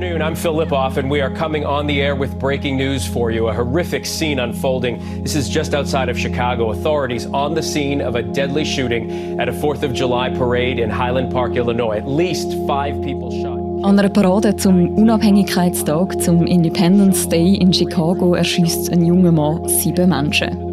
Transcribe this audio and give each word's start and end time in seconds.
afternoon. 0.00 0.22
I'm 0.22 0.34
Phil 0.34 0.54
Lipoff, 0.54 0.96
and 0.96 1.10
we 1.10 1.20
are 1.20 1.30
coming 1.30 1.66
on 1.66 1.86
the 1.86 2.00
air 2.00 2.16
with 2.16 2.38
breaking 2.38 2.78
news 2.78 3.06
for 3.06 3.30
you. 3.30 3.48
A 3.48 3.52
horrific 3.52 4.06
scene 4.06 4.38
unfolding. 4.38 5.22
This 5.22 5.36
is 5.36 5.46
just 5.46 5.74
outside 5.74 6.08
of 6.08 6.18
Chicago. 6.18 6.70
Authorities 6.70 7.26
on 7.26 7.52
the 7.52 7.62
scene 7.62 8.00
of 8.00 8.14
a 8.14 8.22
deadly 8.22 8.64
shooting 8.64 9.38
at 9.38 9.50
a 9.50 9.52
4th 9.52 9.82
of 9.82 9.92
July 9.92 10.30
parade 10.30 10.78
in 10.78 10.88
Highland 10.88 11.30
Park, 11.30 11.54
Illinois. 11.54 11.98
At 11.98 12.08
least 12.08 12.48
five 12.66 12.94
people 13.02 13.30
shot. 13.42 13.58
An 13.84 13.98
einer 13.98 14.08
Parade 14.08 14.56
zum 14.56 14.96
Unabhängigkeitstag, 14.96 16.18
zum 16.22 16.46
Independence 16.46 17.28
Day 17.28 17.58
in 17.60 17.70
Chicago, 17.70 18.34
erschießt 18.34 18.90
ein 18.90 19.04
junger 19.04 19.32
Mann 19.32 19.68
sieben 19.68 20.08
Menschen. 20.08 20.69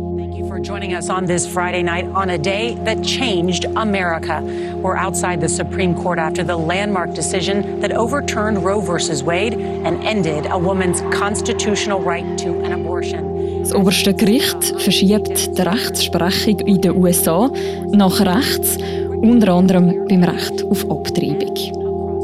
For 0.67 0.73
joining 0.73 0.93
us 0.93 1.09
on 1.09 1.25
this 1.25 1.47
Friday 1.47 1.81
night 1.81 2.05
on 2.13 2.29
a 2.29 2.37
day 2.37 2.75
that 2.83 3.01
changed 3.03 3.65
America. 3.75 4.41
We're 4.83 4.97
outside 4.97 5.39
the 5.39 5.49
Supreme 5.49 5.95
Court 5.95 6.19
after 6.19 6.43
the 6.43 6.57
landmark 6.57 7.13
decision 7.13 7.79
that 7.79 7.91
overturned 7.91 8.63
Roe 8.63 8.81
v. 8.81 9.23
Wade 9.23 9.53
and 9.53 10.03
ended 10.03 10.45
a 10.49 10.57
woman's 10.57 11.01
constitutional 11.15 12.01
right 12.01 12.37
to 12.39 12.59
an 12.65 12.73
abortion. 12.73 13.23
Das 13.59 13.73
oberste 13.73 14.13
Gericht 14.13 14.63
verschiebt 14.81 15.57
die 15.57 15.61
Rechtsprechung 15.61 16.59
in 16.67 16.81
den 16.81 16.97
USA 16.97 17.49
nach 17.91 18.19
rechts, 18.19 18.77
unter 19.21 19.53
anderem 19.53 20.05
beim 20.07 20.23
Recht 20.23 20.63
auf 20.69 20.89
Abtreibung. 20.89 21.55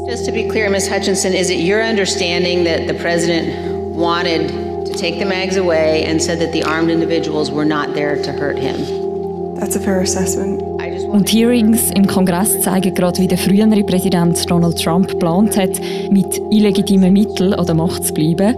Just 0.06 0.26
to 0.26 0.32
be 0.32 0.46
clear, 0.48 0.68
Ms. 0.68 0.88
Hutchinson, 0.88 1.32
is 1.32 1.50
it 1.50 1.60
your 1.60 1.82
understanding 1.82 2.64
that 2.64 2.86
the 2.86 2.94
president 2.94 3.96
wanted 3.96 4.63
take 4.94 5.18
the 5.18 5.24
mags 5.24 5.56
away 5.56 6.04
and 6.04 6.20
said 6.20 6.40
that 6.40 6.52
the 6.52 6.62
armed 6.62 6.90
individuals 6.90 7.50
were 7.50 7.64
not 7.64 7.94
there 7.94 8.16
to 8.22 8.32
hurt 8.32 8.58
him. 8.58 8.76
That's 9.58 9.76
a 9.76 9.80
fair 9.80 10.00
assessment. 10.00 10.62
Und 11.14 11.28
Hearings 11.28 11.90
im 11.92 12.06
Kongress 12.06 12.60
zeigen 12.60 12.92
gerade, 12.92 13.20
wie 13.20 13.28
der 13.28 13.38
frühere 13.38 13.84
Präsident 13.84 14.50
Donald 14.50 14.82
Trump 14.82 15.08
geplant 15.08 15.56
hat, 15.56 15.80
mit 16.10 16.40
illegitimen 16.50 17.12
Mitteln 17.12 17.54
an 17.54 17.64
der 17.64 17.74
Macht 17.76 18.04
zu 18.04 18.12
bleiben. 18.12 18.56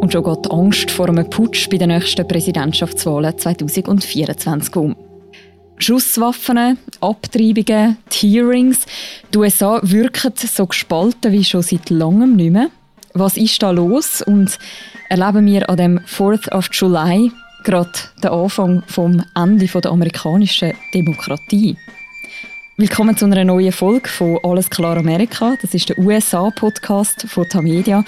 Und 0.00 0.12
schon 0.12 0.24
geht 0.24 0.46
die 0.46 0.50
Angst 0.50 0.90
vor 0.90 1.08
einem 1.08 1.28
Putsch 1.28 1.68
bei 1.68 1.76
den 1.76 1.90
nächsten 1.90 2.26
Präsidentschaftswahlen 2.26 3.36
2024 3.36 4.74
um. 4.76 4.96
Schusswaffen, 5.76 6.78
Abtreibungen, 7.00 7.98
die 8.10 8.28
Hearings. 8.28 8.86
Die 9.34 9.38
USA 9.38 9.80
wirken 9.82 10.32
so 10.34 10.66
gespalten 10.66 11.30
wie 11.30 11.44
schon 11.44 11.62
seit 11.62 11.90
langem 11.90 12.36
nicht 12.36 12.52
mehr. 12.52 12.70
Was 13.14 13.36
ist 13.36 13.62
da 13.62 13.70
los? 13.70 14.22
Und 14.22 14.58
erleben 15.10 15.44
wir 15.44 15.68
an 15.68 15.76
dem 15.76 15.98
4th 16.00 16.50
of 16.50 16.70
July 16.72 17.30
gerade 17.62 17.90
den 18.22 18.30
Anfang 18.30 18.82
vom 18.86 19.22
Ende 19.34 19.66
der 19.66 19.90
amerikanischen 19.90 20.72
Demokratie. 20.94 21.76
Willkommen 22.78 23.14
zu 23.14 23.26
einer 23.26 23.44
neuen 23.44 23.70
Folge 23.70 24.08
von 24.08 24.38
Alles 24.42 24.70
klar 24.70 24.96
Amerika. 24.96 25.56
Das 25.60 25.74
ist 25.74 25.90
der 25.90 25.98
USA-Podcast 25.98 27.26
von 27.28 27.46
Tamedia. 27.46 27.98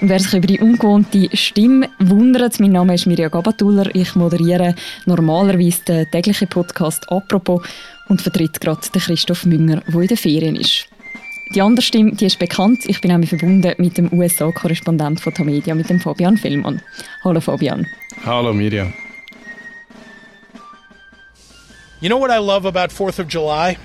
Und 0.00 0.08
wer 0.08 0.20
sich 0.20 0.32
über 0.32 0.46
die 0.46 0.60
ungewohnte 0.60 1.36
Stimme 1.36 1.88
wundert, 1.98 2.60
mein 2.60 2.70
Name 2.70 2.94
ist 2.94 3.06
Mirja 3.06 3.28
Gabatuller. 3.30 3.92
Ich 3.96 4.14
moderiere 4.14 4.76
normalerweise 5.06 5.82
den 5.88 6.10
täglichen 6.12 6.46
Podcast 6.46 7.10
«Apropos» 7.10 7.66
und 8.06 8.22
vertritt 8.22 8.60
gerade 8.60 8.80
den 8.94 9.02
Christoph 9.02 9.44
Münger, 9.44 9.82
der 9.88 10.00
in 10.00 10.06
den 10.06 10.16
Ferien 10.16 10.54
ist. 10.54 10.86
Die 11.54 11.60
andere 11.60 11.82
Stimme, 11.82 12.12
die 12.12 12.24
ist 12.24 12.38
bekannt. 12.38 12.86
Ich 12.86 13.02
bin 13.02 13.10
nämlich 13.10 13.28
verbunden 13.28 13.74
mit 13.76 13.98
dem 13.98 14.10
USA-Korrespondent 14.10 15.20
von 15.20 15.34
Tamedia, 15.34 15.74
mit 15.74 15.90
dem 15.90 16.00
Fabian 16.00 16.38
Fillmann. 16.38 16.80
Hallo 17.24 17.42
Fabian. 17.42 17.86
Hallo 18.24 18.54
Miriam. 18.54 18.94
You 22.00 22.08
know 22.08 22.16
what 22.16 22.30
I 22.30 22.38
love 22.38 22.64
about 22.64 22.90
4th 22.90 23.18
of 23.18 23.28
July? 23.28 23.76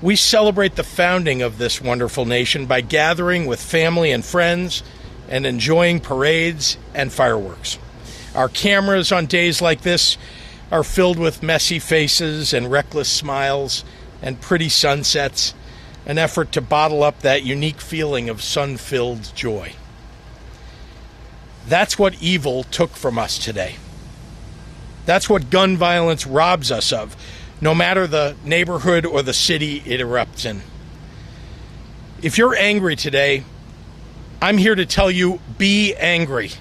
We 0.00 0.14
celebrate 0.14 0.76
the 0.76 0.84
founding 0.84 1.42
of 1.42 1.58
this 1.58 1.80
wonderful 1.80 2.24
nation 2.24 2.66
by 2.66 2.82
gathering 2.82 3.46
with 3.46 3.60
family 3.60 4.12
and 4.12 4.24
friends 4.24 4.84
and 5.28 5.44
enjoying 5.44 5.98
parades 5.98 6.78
and 6.94 7.12
fireworks. 7.12 7.78
Our 8.36 8.48
cameras 8.48 9.10
on 9.10 9.26
days 9.26 9.60
like 9.60 9.80
this 9.80 10.18
are 10.70 10.84
filled 10.84 11.18
with 11.18 11.42
messy 11.42 11.80
faces 11.80 12.54
and 12.54 12.70
reckless 12.70 13.08
smiles 13.08 13.84
and 14.22 14.40
pretty 14.40 14.68
sunsets 14.68 15.52
an 16.06 16.18
effort 16.18 16.52
to 16.52 16.60
bottle 16.60 17.02
up 17.02 17.20
that 17.20 17.42
unique 17.42 17.80
feeling 17.80 18.28
of 18.28 18.42
sun 18.42 18.76
filled 18.76 19.32
joy. 19.34 19.72
That's 21.68 21.98
what 21.98 22.22
evil 22.22 22.62
took 22.62 22.90
from 22.90 23.18
us 23.18 23.38
today. 23.38 23.76
That's 25.04 25.28
what 25.28 25.50
gun 25.50 25.76
violence 25.76 26.26
robs 26.26 26.70
us 26.70 26.92
of, 26.92 27.16
no 27.60 27.74
matter 27.74 28.06
the 28.06 28.36
neighborhood 28.44 29.04
or 29.04 29.22
the 29.22 29.32
city 29.32 29.82
it 29.84 30.00
erupts 30.00 30.46
in. 30.46 30.62
If 32.22 32.38
you're 32.38 32.54
angry 32.54 32.96
today, 32.96 33.44
I'm 34.40 34.58
here 34.58 34.74
to 34.74 34.86
tell 34.86 35.10
you 35.10 35.40
be 35.58 35.94
angry. 35.94 36.52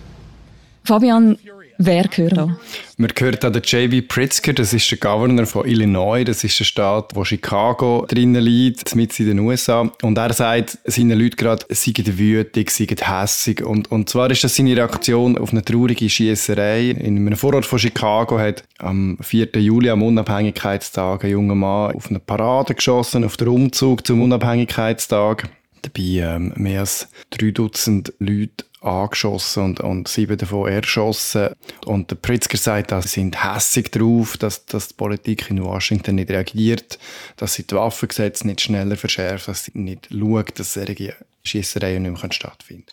Fabian, 0.84 1.38
Wer 1.78 2.04
gehört 2.08 2.38
da? 2.38 2.58
Man 2.98 3.12
gehört 3.14 3.44
an 3.44 3.52
den 3.52 3.62
J.B. 3.62 4.02
Pritzker, 4.02 4.54
das 4.54 4.74
ist 4.74 4.90
der 4.90 4.98
Governor 4.98 5.46
von 5.46 5.68
Illinois, 5.68 6.24
das 6.24 6.44
ist 6.44 6.58
der 6.60 6.64
Staat, 6.64 7.14
wo 7.14 7.26
Chicago 7.26 8.06
drinnen 8.08 8.42
liegt, 8.42 8.96
mit 8.96 9.20
in 9.20 9.28
den 9.28 9.40
USA. 9.40 9.92
Und 10.02 10.18
er 10.18 10.32
sagt 10.32 10.78
seinen 10.86 11.20
Leuten 11.20 11.36
gerade, 11.36 11.66
seien 11.70 12.18
wütig, 12.18 12.70
seien 12.72 12.96
hässig. 13.02 13.62
Und, 13.62 13.92
und 13.92 14.10
zwar 14.10 14.32
ist 14.32 14.46
das 14.46 14.56
seine 14.56 14.78
Reaktion 14.78 15.38
auf 15.38 15.52
eine 15.52 15.66
traurige 15.66 16.10
Schiesserei. 16.10 16.92
In 16.92 17.18
einem 17.18 17.36
Vorort 17.36 17.66
von 17.66 17.80
Chicago 17.80 18.40
hat 18.40 18.64
am 18.80 19.18
4. 19.20 19.50
Juli, 19.56 19.90
am 19.90 20.02
Unabhängigkeitstag, 20.02 21.26
ein 21.26 21.32
junger 21.32 21.56
Mann 21.56 21.96
auf 21.96 22.10
eine 22.10 22.20
Parade 22.20 22.74
geschossen, 22.74 23.26
auf 23.26 23.36
den 23.36 23.50
Umzug 23.50 24.08
zum 24.08 24.22
Unabhängigkeitstag. 24.22 25.50
Dabei 25.82 26.36
ähm, 26.36 26.54
mehr 26.56 26.80
als 26.80 27.10
drei 27.30 27.52
Dutzend 27.52 28.14
Leute 28.20 28.66
angeschossen 28.86 29.64
und, 29.64 29.80
und 29.80 30.08
sieben 30.08 30.38
davon 30.38 30.72
erschossen. 30.72 31.50
Und 31.86 32.12
der 32.12 32.16
Pritzker 32.16 32.58
sagt, 32.58 32.92
dass 32.92 33.06
sie 33.06 33.22
sind 33.22 33.44
hässig 33.44 33.92
drauf, 33.92 34.38
dass, 34.38 34.66
dass 34.66 34.90
die 34.90 34.94
Politik 34.94 35.50
in 35.50 35.64
Washington 35.64 36.16
nicht 36.16 36.30
reagiert, 36.30 37.00
dass 37.38 37.56
sie 37.56 37.64
die 37.64 37.76
Waffengesetze 37.76 38.48
nicht 38.48 38.62
schneller 38.62 38.96
verschärft, 38.96 39.48
dass 39.48 39.66
sie 39.66 39.72
nicht 39.74 40.10
schaut, 40.12 40.60
dass 40.60 40.74
solche 40.74 41.16
Schiessereien 41.44 42.04
nicht 42.04 42.22
mehr 42.22 42.32
stattfinden. 42.32 42.92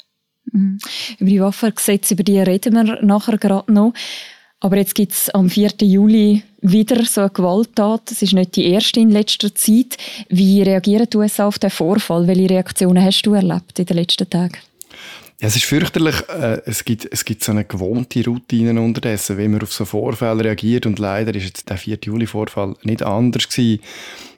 Mhm. 0.51 0.79
Über 1.19 1.31
die 1.31 1.41
Waffengesetze, 1.41 2.15
über 2.15 2.23
die 2.23 2.39
reden 2.39 2.75
wir 2.75 3.03
nachher 3.03 3.39
gerade 3.39 3.73
noch. 3.73 3.93
Aber 4.61 4.77
jetzt 4.77 4.95
gibt 4.95 5.13
es 5.13 5.29
am 5.31 5.51
4. 5.51 5.73
Juli 5.83 6.45
wieder 6.61 7.05
so 7.05 7.23
eine 7.23 7.31
Gewalttat. 7.31 8.03
Das 8.11 8.23
ist 8.23 8.33
nicht 8.33 8.55
die 8.55 8.67
erste 8.67 9.01
in 9.01 9.11
letzter 9.11 9.53
Zeit. 9.53 9.97
Wie 10.29 10.63
reagieren 10.63 11.09
die 11.13 11.17
USA 11.17 11.49
auf 11.49 11.59
den 11.59 11.71
Vorfall? 11.71 12.29
Welche 12.29 12.51
Reaktionen 12.51 13.05
hast 13.05 13.23
du 13.23 13.35
erlebt 13.35 13.79
in 13.81 13.87
den 13.87 13.97
letzten 13.97 14.31
Tagen? 14.31 14.59
Ja, 15.43 15.49
es 15.49 15.57
ist 15.57 15.65
fürchterlich. 15.65 16.15
Äh, 16.29 16.61
es, 16.67 16.85
gibt, 16.85 17.09
es 17.11 17.25
gibt 17.25 17.43
so 17.43 17.51
eine 17.51 17.65
gewohnte 17.65 18.25
Routine 18.25 18.81
unterdessen, 18.81 19.39
wie 19.39 19.49
man 19.49 19.61
auf 19.61 19.73
so 19.73 19.85
Vorfälle 19.85 20.45
reagiert. 20.45 20.87
Und 20.87 21.01
leider 21.01 21.35
ist 21.35 21.45
jetzt 21.45 21.69
der 21.69 21.79
4. 21.79 21.99
Juli-Vorfall 22.05 22.77
nicht 22.85 23.03
anders 23.03 23.49
gewesen. 23.49 23.83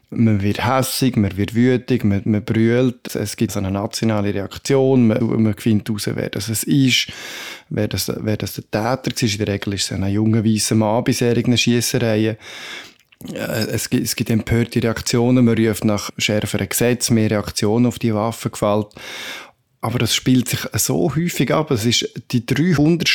Man 0.08 0.40
wird 0.40 0.64
hässig, 0.66 1.16
man 1.16 1.36
wird 1.36 1.54
wütig, 1.54 2.04
man, 2.04 2.22
man 2.24 2.42
brüllt. 2.42 3.14
Es 3.16 3.36
gibt 3.36 3.52
so 3.52 3.58
eine 3.58 3.70
nationale 3.70 4.32
Reaktion. 4.32 5.08
Man, 5.08 5.42
man 5.42 5.54
findet 5.58 5.90
heraus, 5.90 6.08
wer 6.14 6.30
das 6.30 6.48
ist, 6.48 7.08
wer 7.68 7.86
das, 7.88 8.10
wer 8.20 8.38
das 8.38 8.54
der 8.54 8.64
Täter 8.70 9.26
ist. 9.26 9.32
In 9.34 9.44
der 9.44 9.48
Regel 9.48 9.74
ist 9.74 9.90
es 9.90 9.92
ein 9.92 10.10
junger, 10.10 10.42
weißer 10.42 10.74
Mann 10.74 11.04
bei 11.04 11.12
solchen 11.12 11.58
Schiessereien. 11.58 12.38
Äh, 13.32 13.66
es 13.72 13.90
gibt, 13.90 14.04
es 14.04 14.16
gibt 14.16 14.30
empörte 14.30 14.82
Reaktionen, 14.82 15.44
man 15.44 15.56
ruft 15.56 15.84
nach 15.84 16.10
schärferen 16.18 16.68
Gesetzen, 16.68 17.14
mehr 17.14 17.30
Reaktionen 17.30 17.86
auf 17.86 17.98
die 17.98 18.14
Waffengewalt. 18.14 18.88
Aber 19.84 19.98
das 19.98 20.14
spielt 20.14 20.48
sich 20.48 20.60
so 20.76 21.14
häufig 21.14 21.52
ab. 21.52 21.70
Es 21.70 21.84
ist 21.84 22.08
die 22.30 22.46
300. 22.46 23.06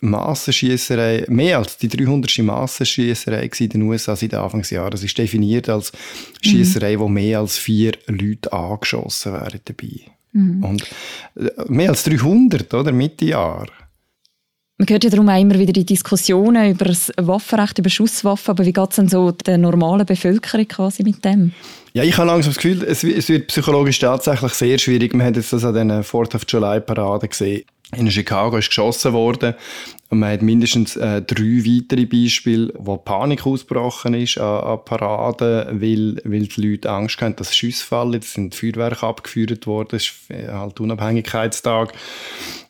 Massenschießerei, 0.00 1.24
mehr 1.28 1.56
als 1.56 1.78
die 1.78 1.88
300. 1.88 2.40
Massenschießerei 2.40 3.48
in 3.58 3.68
den 3.70 3.82
USA 3.84 4.14
seit 4.14 4.34
Anfangsjahr. 4.34 4.90
Das 4.90 5.02
ist 5.02 5.16
definiert 5.16 5.70
als 5.70 5.90
Schießerei, 6.42 6.96
mhm. 6.96 7.00
wo 7.00 7.08
mehr 7.08 7.40
als 7.40 7.56
vier 7.56 7.92
Leute 8.08 8.52
angeschossen 8.52 9.32
werden 9.32 9.60
dabei. 9.64 10.00
Mhm. 10.32 10.64
Und 10.64 10.82
äh, 11.36 11.48
mehr 11.68 11.88
als 11.88 12.04
300, 12.04 12.74
oder? 12.74 12.92
Mitte 12.92 13.24
Jahr. 13.24 13.66
Man 14.76 14.86
hört 14.86 15.04
ja 15.04 15.10
darum 15.10 15.30
auch 15.30 15.40
immer 15.40 15.58
wieder 15.58 15.72
die 15.72 15.86
Diskussionen 15.86 16.72
über 16.72 16.84
das 16.84 17.10
Waffenrecht, 17.16 17.78
über 17.78 17.88
Schusswaffen, 17.88 18.50
aber 18.50 18.66
wie 18.66 18.74
geht 18.74 18.90
es 18.90 18.96
denn 18.96 19.08
so 19.08 19.30
der 19.32 19.56
normalen 19.56 20.04
Bevölkerung 20.04 20.68
quasi 20.68 21.02
mit 21.04 21.24
dem? 21.24 21.54
Ja, 21.98 22.04
ich 22.04 22.16
habe 22.16 22.28
langsam 22.28 22.52
das 22.52 22.62
Gefühl, 22.62 22.84
es, 22.84 23.02
es 23.02 23.28
wird 23.28 23.48
psychologisch 23.48 23.98
tatsächlich 23.98 24.52
sehr 24.52 24.78
schwierig. 24.78 25.14
Man 25.14 25.26
hat 25.26 25.34
jetzt 25.34 25.52
das 25.52 25.64
an 25.64 25.74
den 25.74 25.90
4th 25.90 26.36
of 26.36 26.42
July 26.46 26.78
Paraden 26.78 27.28
gesehen. 27.28 27.64
In 27.96 28.08
Chicago 28.08 28.56
ist 28.56 28.68
geschossen 28.68 29.12
worden 29.14 29.54
und 30.08 30.20
man 30.20 30.30
hat 30.30 30.42
mindestens 30.42 30.94
äh, 30.94 31.22
drei 31.22 31.42
weitere 31.42 32.06
Beispiele, 32.06 32.72
wo 32.78 32.98
Panik 32.98 33.44
ausgebrochen 33.44 34.14
ist 34.14 34.38
an, 34.38 34.60
an 34.60 34.84
Paraden, 34.84 35.82
weil, 35.82 36.22
weil 36.22 36.46
die 36.46 36.60
Leute 36.60 36.88
Angst 36.88 37.20
haben, 37.20 37.34
dass 37.34 37.56
Schüsse 37.56 37.84
fallen. 37.84 38.12
Jetzt 38.12 38.34
sind 38.34 38.54
Feuerwerke 38.54 39.04
abgeführt 39.04 39.66
worden, 39.66 39.96
es 39.96 40.04
ist 40.04 40.30
äh, 40.30 40.52
halt 40.52 40.78
Unabhängigkeitstag. 40.78 41.94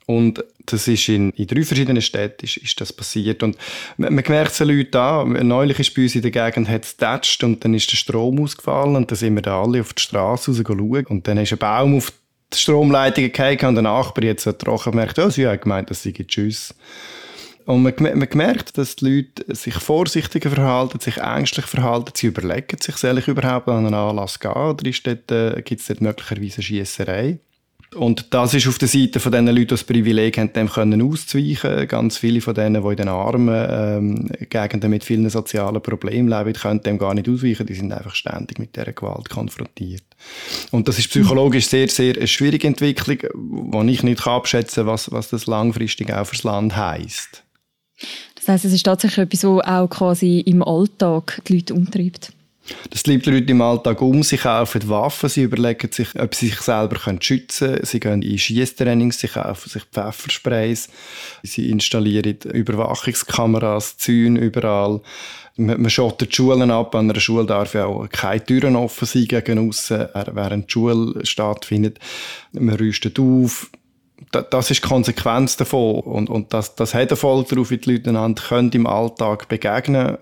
Und 0.09 0.43
das 0.65 0.89
ist 0.89 1.07
in, 1.11 1.33
in 1.33 1.47
drei 1.47 1.63
verschiedenen 1.65 2.01
Städten 2.01 2.47
ist, 2.47 2.57
ist 2.57 2.81
das 2.81 2.95
passiert. 2.95 3.43
Und 3.43 3.59
man, 3.99 4.15
man 4.15 4.25
merkt 4.27 4.53
es 4.53 4.57
den 4.57 4.69
Leuten 4.69 4.97
an. 4.97 5.47
Neulich 5.47 5.81
ist 5.81 5.95
bei 5.95 6.05
uns 6.05 6.15
in 6.15 6.23
der 6.23 6.31
Gegend 6.31 6.67
hat's 6.67 6.97
und 7.43 7.63
dann 7.63 7.75
ist 7.75 7.93
der 7.93 7.99
Strom 7.99 8.43
ausgefallen 8.43 8.97
und 8.97 9.11
dann 9.11 9.19
sind 9.19 9.35
wir 9.35 9.43
da 9.43 9.61
alle 9.63 9.83
auf 9.83 9.93
die 9.93 10.03
Straße 10.03 10.51
raus 10.51 10.63
schauen. 10.67 11.07
Und 11.09 11.29
dann 11.29 11.37
ist 11.37 11.53
ein 11.53 11.59
Baum 11.59 11.99
auf 11.99 12.11
die 12.55 12.57
Stromleitungen 12.57 13.31
gehabt 13.31 13.65
und 13.65 13.75
der 13.75 13.83
Nachbar 13.83 14.25
jetzt 14.25 14.45
so 14.45 14.53
trocken 14.53 14.95
merkt, 14.95 15.19
oh, 15.19 15.29
sie 15.29 15.47
haben 15.47 15.61
gemeint, 15.61 15.91
dass 15.91 16.03
sie 16.03 16.15
Tschüss. 16.15 16.75
Und 17.67 17.83
man, 17.83 17.93
man 17.99 18.31
gemerkt, 18.31 18.79
dass 18.79 18.97
die 18.97 19.11
Leute 19.11 19.55
sich 19.55 19.75
vorsichtiger 19.75 20.49
verhalten, 20.49 21.01
sich 21.01 21.19
ängstlich 21.19 21.67
verhalten, 21.67 22.13
sie 22.15 22.29
überlegen 22.29 22.79
sich, 22.81 22.97
soll 22.97 23.19
ich 23.19 23.29
überhaupt 23.29 23.69
an 23.69 23.85
einen 23.85 23.93
Anlass 23.93 24.41
gehen 24.41 24.53
oder 24.53 24.87
äh, 24.87 25.61
gibt 25.61 25.83
es 25.83 25.87
dort 25.87 26.01
möglicherweise 26.01 26.57
eine 26.57 26.63
Schiesserei? 26.63 27.41
Und 27.95 28.35
das 28.35 28.53
ist 28.53 28.69
auf 28.69 28.77
der 28.77 28.89
Seite 28.89 29.19
von 29.19 29.33
den 29.33 29.47
Leuten, 29.47 29.61
die 29.61 29.67
das 29.67 29.85
Privileg 29.85 30.37
haben, 30.37 30.53
dem 30.53 30.69
können 30.69 31.01
auszuweichen. 31.01 31.89
Ganz 31.89 32.19
viele 32.19 32.43
von 32.43 32.55
denen, 32.55 32.83
die 32.83 32.89
in 32.89 32.97
den 32.97 33.09
armen 33.09 33.67
ähm, 33.71 34.31
Gegenden 34.51 34.91
mit 34.91 35.05
vielen 35.05 35.31
sozialen 35.31 35.81
Problemen 35.81 36.29
leben, 36.29 36.53
können 36.53 36.83
dem 36.83 36.99
gar 36.99 37.15
nicht 37.15 37.29
ausweichen. 37.31 37.67
Die 37.67 37.75
sind 37.75 37.93
einfach 37.93 38.15
ständig 38.15 38.59
mit 38.59 38.77
dieser 38.77 38.93
Gewalt 38.93 39.31
konfrontiert. 39.31 40.05
Und 40.71 40.87
das 40.87 40.99
ist 40.99 41.09
psychologisch 41.09 41.67
sehr, 41.67 41.89
sehr 41.89 42.15
eine 42.17 42.27
schwierige 42.27 42.67
Entwicklung, 42.67 43.19
wo 43.33 43.83
ich 43.83 44.03
nicht 44.03 44.27
abschätzen 44.27 44.85
kann, 44.85 44.93
was, 44.93 45.11
was 45.11 45.31
das 45.31 45.47
langfristig 45.47 46.13
auch 46.13 46.27
fürs 46.27 46.45
Land 46.45 46.77
heisst. 46.77 47.43
Das 48.35 48.49
heisst, 48.49 48.67
es 48.67 48.73
ist 48.75 48.83
tatsächlich 48.83 49.25
etwas, 49.25 49.45
was 49.45 49.65
auch 49.65 49.89
quasi 49.89 50.41
im 50.41 50.63
Alltag 50.63 51.41
die 51.47 51.55
Leute 51.55 51.75
umtreibt. 51.75 52.33
Das 52.91 53.03
treibt 53.03 53.27
die 53.27 53.31
Leute 53.31 53.51
im 53.51 53.61
Alltag 53.61 54.01
um. 54.01 54.23
Sie 54.23 54.37
kaufen 54.37 54.89
Waffen, 54.89 55.29
sie 55.29 55.43
überlegen 55.43 55.91
sich, 55.93 56.09
ob 56.19 56.35
sie 56.35 56.49
sich 56.49 56.61
selber 56.61 56.99
schützen 57.21 57.73
können. 57.73 57.85
Sie 57.85 58.01
gehen 58.01 58.23
in 58.23 58.39
Schießtrainings, 58.39 59.19
sie 59.19 59.29
kaufen 59.29 59.69
sich 59.69 59.85
Pfeffersprays, 59.85 60.89
sie 61.43 61.71
installieren 61.71 62.39
Überwachungskameras, 62.53 63.99
Zäune 63.99 64.41
überall. 64.41 65.01
Man, 65.57 65.91
schottet 65.91 66.35
Schulen 66.35 66.71
ab. 66.71 66.95
An 66.95 67.11
einer 67.11 67.19
Schule 67.19 67.45
darf 67.45 67.75
ja 67.75 67.87
auch 67.87 68.09
keine 68.09 68.45
Türen 68.45 68.77
offen 68.77 69.07
sein 69.07 69.27
gegen 69.27 69.69
aussen, 69.69 70.07
während 70.33 70.69
die 70.69 70.73
Schule 70.73 71.27
stattfindet. 71.27 71.99
Man 72.53 72.77
rüstet 72.77 73.19
auf 73.19 73.71
das 74.31 74.71
ist 74.71 74.83
die 74.83 74.89
Konsequenz 74.89 75.57
davon. 75.57 76.01
Und, 76.01 76.29
und 76.29 76.53
das, 76.53 76.75
das 76.75 76.93
hat 76.93 77.11
Erfolg 77.11 77.49
darauf, 77.49 77.71
wie 77.71 77.79
die 77.79 77.93
Leute 77.93 78.11
einander 78.11 78.43
können 78.43 78.71
im 78.73 78.87
Alltag 78.87 79.49
begegnen 79.49 80.19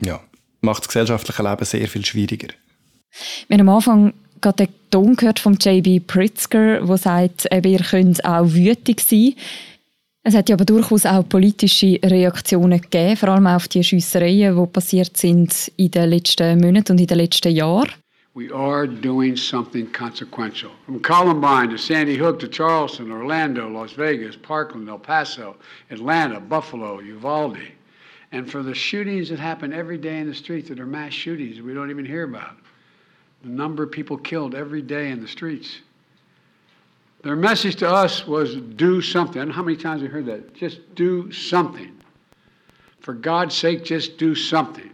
Ja 0.00 0.20
macht 0.62 0.82
das 0.82 0.88
gesellschaftliche 0.88 1.42
Leben 1.42 1.64
sehr 1.64 1.88
viel 1.88 2.04
schwieriger. 2.04 2.48
Wir 3.48 3.58
haben 3.58 3.68
am 3.68 3.74
Anfang 3.76 4.14
gerade 4.40 4.66
den 4.66 4.74
Ton 4.90 5.16
gehört 5.16 5.38
von 5.38 5.54
J.B. 5.54 6.00
Pritzker, 6.00 6.80
der 6.80 6.96
sagt, 6.96 7.46
eben, 7.50 7.72
ihr 7.72 7.80
könnt 7.80 8.24
auch 8.24 8.44
wütig 8.46 9.00
sein. 9.00 9.34
Es 10.24 10.34
hat 10.34 10.48
ja 10.48 10.54
aber 10.54 10.64
durchaus 10.64 11.04
auch 11.04 11.28
politische 11.28 11.98
Reaktionen 12.04 12.80
gegeben, 12.80 13.16
vor 13.16 13.30
allem 13.30 13.46
auf 13.48 13.66
die 13.68 13.82
Schiessereien, 13.82 14.56
die 14.56 14.66
passiert 14.66 15.16
sind 15.16 15.72
in 15.76 15.90
den 15.90 16.10
letzten 16.10 16.60
Monaten 16.60 16.92
und 16.92 17.00
in 17.00 17.06
den 17.06 17.18
letzten 17.18 17.52
Jahren. 17.52 17.90
We 18.34 18.50
are 18.50 18.86
doing 18.86 19.36
something 19.36 19.86
consequential. 19.92 20.70
From 20.86 21.02
Columbine 21.02 21.68
to 21.68 21.76
Sandy 21.76 22.16
Hook 22.16 22.38
to 22.38 22.48
Charleston, 22.48 23.12
Orlando, 23.12 23.68
Las 23.68 23.98
Vegas, 23.98 24.36
Parkland, 24.36 24.88
El 24.88 24.98
Paso, 24.98 25.56
Atlanta, 25.90 26.40
Buffalo, 26.40 27.00
Uvalde. 27.02 27.72
And 28.32 28.50
for 28.50 28.62
the 28.62 28.74
shootings 28.74 29.28
that 29.28 29.38
happen 29.38 29.72
every 29.72 29.98
day 29.98 30.18
in 30.18 30.26
the 30.26 30.34
streets 30.34 30.68
that 30.70 30.80
are 30.80 30.86
mass 30.86 31.12
shootings 31.12 31.60
we 31.60 31.74
don't 31.74 31.90
even 31.90 32.04
hear 32.04 32.24
about. 32.24 32.56
The 33.42 33.50
number 33.50 33.82
of 33.82 33.90
people 33.90 34.16
killed 34.16 34.54
every 34.54 34.82
day 34.82 35.10
in 35.10 35.20
the 35.20 35.28
streets. 35.28 35.80
Their 37.22 37.36
message 37.36 37.76
to 37.76 37.88
us 37.88 38.26
was 38.26 38.56
do 38.76 39.00
something. 39.00 39.48
How 39.50 39.62
many 39.62 39.76
times 39.76 40.02
we 40.02 40.08
heard 40.08 40.26
that. 40.26 40.54
Just 40.54 40.80
do 40.94 41.30
something. 41.30 41.92
For 43.00 43.14
God's 43.14 43.54
sake, 43.54 43.84
just 43.84 44.16
do 44.18 44.34
something. 44.34 44.90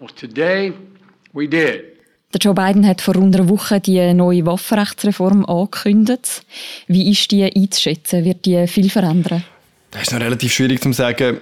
Well, 0.00 0.10
today 0.10 0.72
we 1.32 1.46
did. 1.46 1.92
Der 2.34 2.40
Joe 2.40 2.54
Biden 2.54 2.86
hat 2.86 3.02
vor 3.02 3.14
rund 3.14 3.36
einer 3.36 3.48
Woche 3.50 3.78
die 3.78 4.14
neue 4.14 4.46
Waffenrechtsreform 4.46 5.44
angekündigt. 5.44 6.42
Wie 6.86 7.10
ist 7.10 7.30
die 7.30 7.44
einzuschätzen? 7.44 8.24
Wird 8.24 8.46
die 8.46 8.66
viel 8.66 8.88
verändern? 8.88 9.44
Das 9.92 10.04
ist 10.04 10.12
noch 10.12 10.20
relativ 10.20 10.54
schwierig 10.54 10.80
zu 10.80 10.90
sagen. 10.94 11.40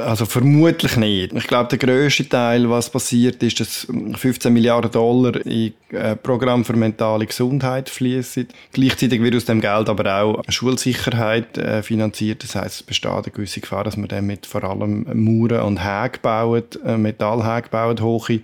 Also 0.00 0.24
vermutlich 0.24 0.96
nicht. 0.96 1.34
Ich 1.34 1.46
glaube, 1.46 1.68
der 1.68 1.78
grösste 1.78 2.26
Teil, 2.26 2.70
was 2.70 2.88
passiert, 2.88 3.42
ist, 3.42 3.60
dass 3.60 3.86
15 4.16 4.50
Milliarden 4.50 4.90
Dollar 4.90 5.44
in 5.44 5.74
äh, 5.90 6.16
Programm 6.16 6.64
für 6.64 6.72
mentale 6.72 7.26
Gesundheit 7.26 7.90
fließen. 7.90 8.48
Gleichzeitig 8.72 9.22
wird 9.22 9.36
aus 9.36 9.44
dem 9.44 9.60
Geld 9.60 9.90
aber 9.90 10.22
auch 10.22 10.42
Schulsicherheit 10.48 11.58
äh, 11.58 11.82
finanziert. 11.82 12.42
Das 12.44 12.54
heißt, 12.54 12.76
es 12.76 12.82
besteht 12.82 13.10
eine 13.10 13.24
gewisse 13.24 13.60
Gefahr, 13.60 13.84
dass 13.84 13.98
man 13.98 14.08
damit 14.08 14.46
vor 14.46 14.64
allem 14.64 15.04
Mauern 15.12 15.60
und 15.60 15.84
Häge 15.84 16.18
baut, 16.22 16.78
äh, 16.86 16.96
Metallhäge 16.96 17.68
baut, 17.68 18.00
hohe, 18.00 18.40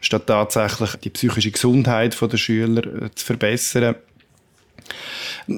statt 0.00 0.26
tatsächlich 0.26 0.96
die 0.96 1.10
psychische 1.10 1.52
Gesundheit 1.52 2.20
der 2.20 2.36
Schüler 2.36 2.82
zu 3.14 3.24
verbessern 3.24 3.94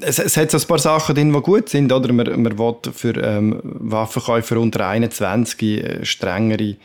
es, 0.01 0.19
es 0.19 0.37
hat 0.37 0.51
so 0.51 0.59
ein 0.59 0.67
paar 0.67 0.79
Sachen 0.79 1.15
drin, 1.15 1.33
die 1.33 1.41
gut 1.41 1.69
sind. 1.69 1.93
Oder? 1.93 2.13
Man, 2.13 2.43
man 2.43 2.59
will 2.59 2.77
für 2.93 3.17
ähm, 3.17 3.61
Waffenkäufer 3.63 4.59
unter 4.59 4.87
21 4.87 5.85
äh, 5.85 6.05
strengere 6.05 6.77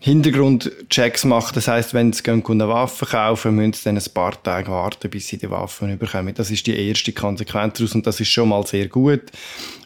Hintergrundchecks 0.00 1.24
machen. 1.24 1.52
Das 1.56 1.66
heißt, 1.66 1.92
wenn 1.92 2.12
sie 2.12 2.22
gehen, 2.22 2.44
eine 2.46 2.68
Waffe 2.68 3.04
kaufen, 3.04 3.56
müssen 3.56 3.72
sie 3.72 3.84
dann 3.84 3.96
ein 3.96 4.14
paar 4.14 4.40
Tage 4.40 4.70
warten, 4.70 5.10
bis 5.10 5.26
sie 5.26 5.38
die 5.38 5.50
Waffen 5.50 5.98
bekommen. 5.98 6.34
Das 6.34 6.52
ist 6.52 6.66
die 6.68 6.88
erste 6.88 7.12
Konsequenz 7.12 7.78
daraus 7.78 7.94
und 7.96 8.06
das 8.06 8.20
ist 8.20 8.28
schon 8.28 8.50
mal 8.50 8.64
sehr 8.64 8.86
gut, 8.86 9.22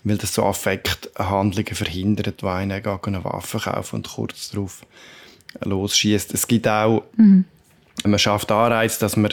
weil 0.05 0.19
das 0.19 0.35
so 0.35 0.45
Affekthandlungen 0.45 1.75
verhindert, 1.75 2.43
wo 2.43 2.49
einer 2.49 2.75
eine 2.75 3.25
Waffe 3.25 3.59
kauft 3.59 3.95
und 3.95 4.09
kurz 4.09 4.51
darauf 4.51 4.83
losschießt. 5.65 6.35
Es 6.35 6.47
gibt 6.47 6.69
auch, 6.69 7.05
mhm. 7.17 7.47
man 8.05 8.19
schafft 8.19 8.53
Anreiz, 8.53 8.99
dass 8.99 9.17
man 9.17 9.33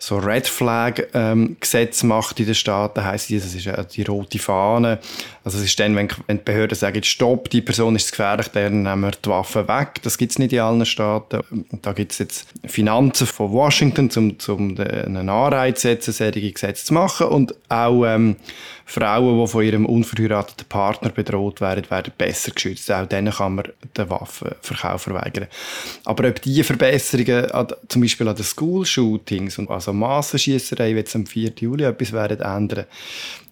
so 0.00 0.16
Red 0.18 0.46
Flag 0.46 1.02
ähm, 1.12 1.56
Gesetz 1.58 2.04
macht 2.04 2.38
in 2.38 2.46
den 2.46 2.54
Staaten, 2.54 3.04
heisst 3.04 3.30
das 3.32 3.54
ist 3.54 3.64
ja 3.64 3.82
die 3.82 4.02
rote 4.02 4.38
Fahne. 4.38 5.00
Also 5.44 5.58
es 5.58 5.64
ist 5.64 5.80
dann, 5.80 5.96
wenn, 5.96 6.08
wenn 6.26 6.38
die 6.38 6.44
Behörden 6.44 6.76
sagen, 6.76 7.02
stopp, 7.02 7.50
die 7.50 7.62
Person 7.62 7.96
ist 7.96 8.12
gefährlich, 8.12 8.48
dann 8.48 8.82
nehmen 8.82 9.02
wir 9.02 9.10
die 9.10 9.28
Waffen 9.28 9.66
weg. 9.66 10.00
Das 10.02 10.16
gibt 10.16 10.32
es 10.32 10.38
nicht 10.38 10.52
in 10.52 10.60
allen 10.60 10.86
Staaten. 10.86 11.40
Und 11.50 11.84
da 11.84 11.92
gibt 11.92 12.12
es 12.12 12.18
jetzt 12.18 12.48
Finanzen 12.64 13.26
von 13.26 13.50
Washington, 13.50 14.08
um, 14.16 14.36
um 14.46 14.76
einen 14.78 15.28
Anreiz 15.28 15.80
zu 15.80 15.88
setzen, 15.88 16.12
solche 16.12 16.52
Gesetze 16.52 16.84
zu 16.84 16.94
machen 16.94 17.26
und 17.26 17.54
auch 17.68 18.04
ähm, 18.04 18.36
Frauen, 18.90 19.38
die 19.38 19.46
von 19.46 19.62
ihrem 19.62 19.84
unverheirateten 19.84 20.66
Partner 20.66 21.10
bedroht 21.10 21.60
werden, 21.60 21.84
werden 21.90 22.10
besser 22.16 22.52
geschützt. 22.52 22.90
Auch 22.90 23.04
denen 23.04 23.34
kann 23.34 23.56
man 23.56 23.68
den 23.94 24.08
Waffenverkauf 24.08 25.02
verweigern. 25.02 25.46
Aber 26.06 26.26
ob 26.26 26.40
diese 26.40 26.64
Verbesserungen, 26.64 27.46
zum 27.88 28.00
Beispiel 28.00 28.26
an 28.26 28.36
den 28.36 28.46
School-Shootings, 28.46 29.58
also 29.68 29.92
Massenschießerei, 29.92 30.94
wie 30.94 31.00
jetzt 31.00 31.14
am 31.14 31.26
4. 31.26 31.52
Juli 31.60 31.84
etwas 31.84 32.12
werden 32.12 32.40
ändern, 32.40 32.86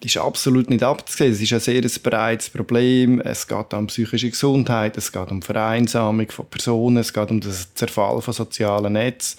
ist 0.02 0.16
absolut 0.16 0.70
nicht 0.70 0.82
abzusehen. 0.82 1.32
Es 1.32 1.42
ist 1.42 1.52
ein 1.52 1.60
sehr 1.60 1.82
breites 2.02 2.48
Problem. 2.48 3.20
Es 3.20 3.46
geht 3.46 3.74
um 3.74 3.88
psychische 3.88 4.30
Gesundheit, 4.30 4.96
es 4.96 5.12
geht 5.12 5.30
um 5.30 5.42
Vereinsamung 5.42 6.30
von 6.30 6.46
Personen, 6.46 6.96
es 6.96 7.12
geht 7.12 7.30
um 7.30 7.40
den 7.40 7.52
Zerfall 7.74 8.22
von 8.22 8.32
sozialen 8.32 8.94
Netzen 8.94 9.38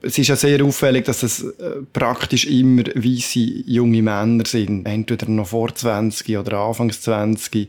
es 0.00 0.16
ist 0.16 0.28
ja 0.28 0.36
sehr 0.36 0.64
auffällig, 0.64 1.04
dass 1.04 1.22
es 1.22 1.42
äh, 1.42 1.82
praktisch 1.92 2.46
immer 2.46 2.84
weiße 2.84 3.38
junge 3.66 4.02
Männer 4.02 4.44
sind, 4.46 4.86
entweder 4.86 5.28
noch 5.28 5.48
vor 5.48 5.74
20 5.74 6.38
oder 6.38 6.58
Anfangs 6.58 7.02
20, 7.02 7.50
die 7.50 7.68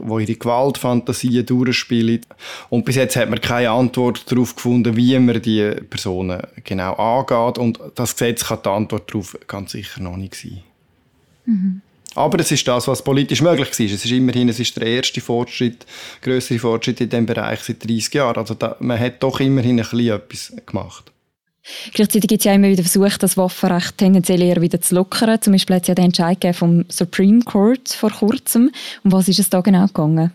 ihre 0.00 0.34
Gewaltfantasien 0.34 1.46
durchspielen. 1.46 2.22
Und 2.68 2.84
bis 2.84 2.96
jetzt 2.96 3.14
hat 3.14 3.30
man 3.30 3.40
keine 3.40 3.70
Antwort 3.70 4.30
darauf 4.30 4.56
gefunden, 4.56 4.96
wie 4.96 5.16
man 5.20 5.40
die 5.40 5.70
Personen 5.88 6.42
genau 6.64 6.94
angeht. 6.94 7.58
Und 7.58 7.78
das 7.94 8.16
Gesetz 8.16 8.46
kann 8.46 8.60
die 8.64 8.68
Antwort 8.68 9.08
darauf 9.12 9.38
ganz 9.46 9.72
sicher 9.72 10.02
noch 10.02 10.16
nicht 10.16 10.34
sein. 10.34 10.62
Mhm. 11.44 11.80
Aber 12.16 12.40
es 12.40 12.50
ist 12.50 12.66
das, 12.66 12.88
was 12.88 13.04
politisch 13.04 13.42
möglich 13.42 13.68
war. 13.68 13.86
Es 13.86 14.04
ist 14.04 14.10
immerhin, 14.10 14.48
es 14.48 14.58
ist 14.58 14.76
der 14.76 14.86
erste 14.86 15.20
Fortschritt, 15.20 15.86
größere 16.22 16.58
Fortschritt 16.58 17.00
in 17.02 17.10
diesem 17.10 17.26
Bereich 17.26 17.60
seit 17.60 17.84
30 17.86 18.14
Jahren. 18.14 18.38
Also 18.38 18.54
da, 18.54 18.74
man 18.80 18.98
hat 18.98 19.22
doch 19.22 19.38
immerhin 19.38 19.78
ein 19.78 19.86
bisschen 19.88 20.08
etwas 20.08 20.52
gemacht. 20.64 21.12
Gleichzeitig 21.92 22.28
gibt 22.28 22.40
es 22.40 22.44
ja 22.44 22.52
immer 22.54 22.68
wieder 22.68 22.82
Versuche, 22.82 23.18
das 23.18 23.36
Waffenrecht 23.36 23.98
tendenziell 23.98 24.42
eher 24.42 24.60
wieder 24.60 24.80
zu 24.80 24.94
lockern. 24.94 25.40
Zum 25.40 25.52
Beispiel 25.52 25.76
hat 25.76 25.82
es 25.82 25.88
ja 25.88 25.94
den 25.94 26.06
Entscheid 26.06 26.44
vom 26.54 26.84
Supreme 26.88 27.42
Court 27.42 27.88
vor 27.88 28.10
kurzem. 28.10 28.70
Um 29.04 29.12
was 29.12 29.28
ist 29.28 29.38
es 29.38 29.50
da 29.50 29.60
genau 29.60 29.86
gegangen? 29.86 30.32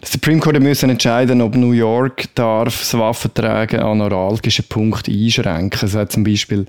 Der 0.00 0.08
Supreme 0.08 0.40
Court 0.40 0.60
musste 0.60 0.86
entscheiden, 0.86 1.40
ob 1.40 1.54
New 1.54 1.72
York 1.72 2.34
darf 2.34 2.78
das 2.78 2.94
Waffentragen 2.94 3.80
an 3.80 3.98
neuralgischen 3.98 4.64
Punkten 4.68 5.12
einschränken. 5.12 5.80
Also 5.80 6.04
zum 6.06 6.24
Beispiel 6.24 6.66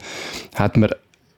hat 0.55 0.77
man 0.77 0.91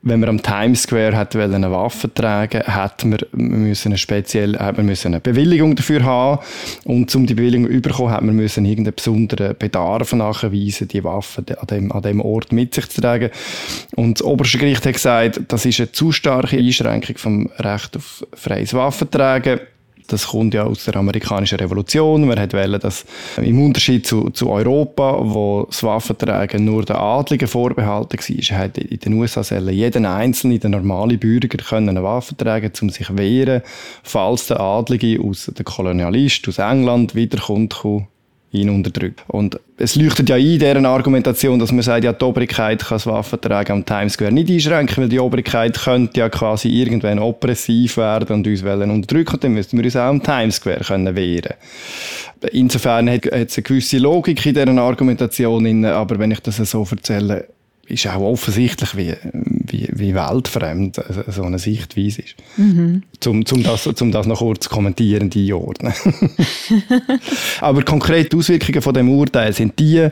wenn 0.04 0.20
man 0.20 0.30
am 0.30 0.42
Times 0.44 0.84
Square 0.84 1.16
hat 1.16 1.36
eine 1.36 1.72
Waffe 1.72 2.14
tragen, 2.14 2.62
hat 2.64 3.06
man 3.06 3.20
müssen 3.32 3.98
speziell, 3.98 4.58
hat 4.60 4.76
man 4.76 4.86
müssen 4.86 5.08
eine 5.08 5.22
Bewilligung 5.22 5.76
dafür 5.76 6.04
haben 6.04 6.44
und 6.84 7.14
um 7.16 7.26
die 7.26 7.34
Bewilligung 7.34 7.72
zu 7.72 7.82
bekommen, 7.82 8.12
hat 8.12 8.22
man 8.22 8.36
müssen 8.36 8.66
irgendeinen 8.66 8.96
besonderen 8.96 9.56
Bedarf 9.58 10.12
nachweisen, 10.12 10.90
die 10.90 11.04
Waffe 11.06 11.44
an 11.58 11.68
dem, 11.68 11.92
an 11.94 12.02
dem 12.02 12.20
Ort 12.20 12.52
mit 12.52 12.76
sich 12.76 12.90
zu 12.90 13.02
tragen. 13.02 13.30
Und 13.96 14.20
das 14.20 14.26
oberste 14.26 14.58
Gericht 14.58 14.86
hat 14.86 14.94
gesagt, 14.94 15.42
das 15.48 15.66
ist 15.66 15.80
eine 15.80 15.92
zu 15.94 16.12
starke 16.12 16.58
Einschränkung 16.58 17.18
vom 17.18 17.50
Recht 17.58 17.96
auf 17.96 18.28
freies 18.34 18.74
Waffentragen 18.74 19.62
Das 20.08 20.28
kommt 20.28 20.54
ja 20.54 20.64
aus 20.64 20.86
der 20.86 20.96
amerikanischen 20.96 21.60
Revolution. 21.60 22.28
Man 22.28 22.38
wollte, 22.38 22.80
dass 22.80 23.06
im 23.38 23.64
Unterschied 23.64 24.06
zu, 24.06 24.30
zu 24.32 24.50
Europa, 24.50 25.20
wo 25.22 25.66
das 25.70 25.84
Waffentragen 25.84 26.66
nur 26.66 26.84
den 26.84 26.96
Adligen 26.96 27.48
vorbehalten 27.48 28.18
war, 28.18 28.60
hat 28.60 28.78
in 28.78 29.00
den 29.00 29.14
USA 29.14 29.42
jeden 29.60 30.06
einzelne, 30.06 30.60
der 30.60 30.70
normale 30.70 31.18
Bürger, 31.18 31.48
können 31.48 31.90
eine 31.90 32.04
Waffe 32.04 32.36
tragen, 32.36 32.72
um 32.82 32.90
sich 32.90 33.08
zu 33.08 33.18
wehren, 33.18 33.62
falls 34.04 34.48
der 34.48 34.60
Adlige 34.60 35.22
aus 35.22 35.52
der 35.56 35.66
Kolonialist 35.66 36.48
aus 36.48 36.58
England 36.58 37.16
wiederkommt, 37.16 37.84
ihn 38.54 38.70
unterdrückt. 38.70 39.24
Und 39.28 39.60
es 39.78 39.96
leuchtet 39.96 40.30
ja 40.30 40.36
ein, 40.36 40.60
deren 40.60 40.86
Argumentation, 40.86 41.60
dass 41.60 41.72
man 41.72 41.82
sagt, 41.82 42.04
ja, 42.04 42.14
die 42.14 42.24
Obrigkeit 42.24 42.80
kann 42.80 42.96
das 42.96 43.08
Waffentragen 43.08 43.78
am 43.78 43.86
Times 43.86 44.14
Square 44.14 44.32
nicht 44.32 44.50
einschränken, 44.50 45.04
weil 45.04 45.10
die 45.10 45.20
Obrigkeit 45.20 45.78
könnte 45.78 46.20
ja 46.20 46.30
quasi 46.30 46.70
irgendwann 46.70 47.20
oppressiv 47.20 47.98
werden 47.98 48.36
und 48.36 48.48
uns 48.48 48.64
unterdrücken, 48.64 49.34
und 49.34 49.44
dann 49.44 49.54
müssten 49.54 49.78
wir 49.78 49.86
uns 49.86 49.96
auch 49.96 50.02
am 50.02 50.24
Times 50.24 50.56
Square 50.56 50.82
können 50.82 51.16
wehren 51.16 51.56
Insofern 52.52 53.10
hat 53.10 53.26
es 53.26 53.58
eine 53.58 53.64
gewisse 53.64 53.98
Logik 53.98 54.46
in 54.46 54.54
dieser 54.54 54.78
Argumentation, 54.78 55.86
aber 55.86 56.20
wenn 56.20 56.32
ich 56.32 56.42
das 56.42 56.58
so 56.58 56.86
erzähle, 56.90 57.48
ist 57.86 58.08
auch 58.08 58.22
offensichtlich, 58.22 58.96
wie, 58.96 59.14
wie, 59.34 59.90
wie 59.92 60.16
weltfremd 60.16 61.02
so 61.28 61.44
eine 61.44 61.60
Sichtweise 61.60 62.22
ist. 62.22 62.36
Mhm. 62.56 63.04
Um, 63.26 63.44
um, 63.52 63.64
das, 63.64 63.88
um 63.88 64.12
das 64.12 64.26
noch 64.26 64.40
kurz 64.40 64.70
kommentieren, 64.70 65.30
einordnen. 65.36 65.94
Aber 67.62 67.84
konkrete 67.84 68.38
Auswirkungen 68.38 68.82
von 68.82 68.94
dem 68.94 69.10
Urteil 69.10 69.52
sind 69.52 69.80
die, 69.80 70.08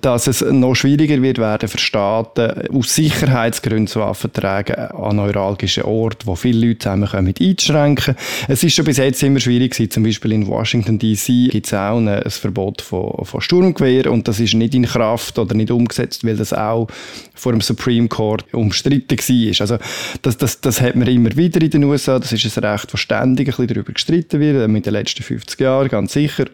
dass 0.00 0.28
es 0.28 0.40
noch 0.40 0.76
schwieriger 0.76 1.20
wird 1.20 1.38
werden 1.38 1.68
für 1.68 1.78
Staaten, 1.78 2.68
aus 2.72 2.94
Sicherheitsgründen 2.94 3.88
so 3.88 4.00
Waffenverträge 4.00 4.94
an 4.94 5.16
neuralgischen 5.16 5.82
Orten, 5.82 6.26
wo 6.26 6.36
viele 6.36 6.68
Leute 6.68 6.78
zusammenkommen, 6.78 7.34
einzuschränken. 7.40 8.14
Es 8.46 8.62
ist 8.62 8.74
schon 8.74 8.84
bis 8.84 8.98
jetzt 8.98 9.22
immer 9.24 9.40
schwierig 9.40 9.72
gewesen. 9.72 9.90
Zum 9.90 10.02
Beispiel 10.04 10.32
in 10.32 10.46
Washington 10.46 10.98
D.C. 10.98 11.48
gibt 11.48 11.66
es 11.66 11.74
auch 11.74 11.96
ein, 11.96 12.08
ein 12.08 12.30
Verbot 12.30 12.82
von, 12.82 13.24
von 13.24 13.40
Sturmgewehr 13.40 14.12
und 14.12 14.28
das 14.28 14.38
ist 14.38 14.54
nicht 14.54 14.74
in 14.76 14.86
Kraft 14.86 15.38
oder 15.40 15.54
nicht 15.54 15.72
umgesetzt, 15.72 16.24
weil 16.24 16.36
das 16.36 16.52
auch 16.52 16.86
vor 17.34 17.52
dem 17.52 17.60
Supreme 17.60 18.08
Court 18.08 18.44
umstritten 18.52 19.18
war. 19.18 19.60
Also 19.60 19.78
das, 20.22 20.36
das, 20.36 20.60
das 20.60 20.80
hat 20.80 20.96
man 20.96 21.08
immer 21.08 21.36
wieder 21.36 21.60
in 21.60 21.70
den 21.70 21.84
USA. 21.84 22.18
Das 22.18 22.32
ist 22.32 22.56
ein 22.56 22.64
Recht, 22.64 22.92
das 22.92 23.00
ständig 23.00 23.58
ein 23.58 23.66
darüber 23.66 23.92
gestritten 23.92 24.40
wird, 24.40 24.68
mit 24.68 24.86
den 24.86 24.92
letzten 24.92 25.22
50 25.22 25.60
Jahren, 25.60 25.88
ganz 25.88 26.12
sicher. 26.12 26.46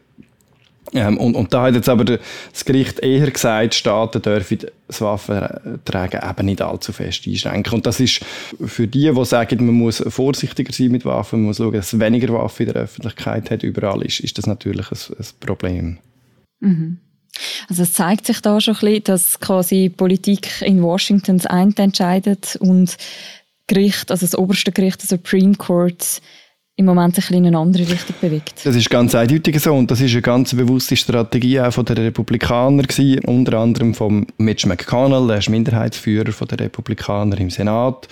Ähm, 0.95 1.17
und, 1.17 1.35
und 1.37 1.55
da 1.55 1.63
hat 1.63 1.75
jetzt 1.75 1.89
aber 1.89 2.05
das 2.05 2.65
Gericht 2.65 3.01
eher 3.01 3.31
gesagt, 3.31 3.75
Staaten 3.75 4.21
dürfen 4.21 4.59
das 4.87 5.01
Waffentragen 5.01 6.21
eben 6.29 6.47
nicht 6.47 6.61
allzu 6.61 6.93
fest 6.93 7.27
einschränken. 7.27 7.75
Und 7.75 7.87
das 7.87 7.99
ist 8.01 8.21
für 8.65 8.87
die, 8.87 9.11
die 9.11 9.25
sagen, 9.25 9.65
man 9.65 9.75
muss 9.75 10.03
vorsichtiger 10.07 10.73
sein 10.73 10.91
mit 10.91 11.05
Waffen, 11.05 11.41
man 11.41 11.47
muss 11.49 11.59
schauen, 11.59 11.73
dass 11.73 11.93
es 11.93 12.01
weniger 12.01 12.35
Waffen 12.35 12.67
in 12.67 12.73
der 12.73 12.83
Öffentlichkeit 12.83 13.51
hat, 13.51 13.63
überall 13.63 14.03
ist, 14.03 14.21
ist 14.21 14.37
das 14.37 14.47
natürlich 14.47 14.91
ein, 14.91 15.17
ein 15.19 15.27
Problem. 15.41 15.99
Mhm. 16.61 16.99
Also 17.69 17.83
es 17.83 17.93
zeigt 17.93 18.27
sich 18.27 18.41
da 18.41 18.61
schon 18.61 18.75
ein 18.75 18.81
bisschen, 18.81 19.05
dass 19.05 19.41
quasi 19.41 19.89
Politik 19.89 20.63
in 20.63 20.83
Washington 20.83 21.39
das 21.39 21.47
eine 21.47 21.73
entscheidet 21.77 22.57
und 22.57 22.97
Gericht, 23.67 24.11
also 24.11 24.27
das 24.27 24.37
oberste 24.37 24.73
Gericht, 24.73 25.03
das 25.03 25.11
Supreme 25.11 25.55
Court, 25.55 26.21
im 26.77 26.87
Moment 26.87 27.15
sich 27.15 27.31
in 27.31 27.47
eine 27.47 27.59
andere 27.59 27.87
Richtung 27.87 28.17
bewegt. 28.21 28.65
Das 28.65 28.75
ist 28.75 28.89
ganz 28.89 29.15
eindeutig 29.15 29.61
so 29.61 29.75
und 29.75 29.91
das 29.91 30.01
ist 30.01 30.13
eine 30.13 30.23
ganz 30.23 30.55
bewusste 30.55 30.97
Strategie 30.97 31.61
auch 31.61 31.73
von 31.73 31.85
der 31.85 31.99
Republikaner 31.99 32.83
gewesen, 32.83 33.25
unter 33.27 33.59
anderem 33.59 33.95
von 33.95 34.27
Mitch 34.39 34.67
McConnell, 34.67 35.27
der 35.27 35.39
ist 35.39 35.51
Minderheitsführer 35.51 36.33
der 36.47 36.61
Republikaner 36.61 37.39
im 37.39 37.51
Senat, 37.51 38.09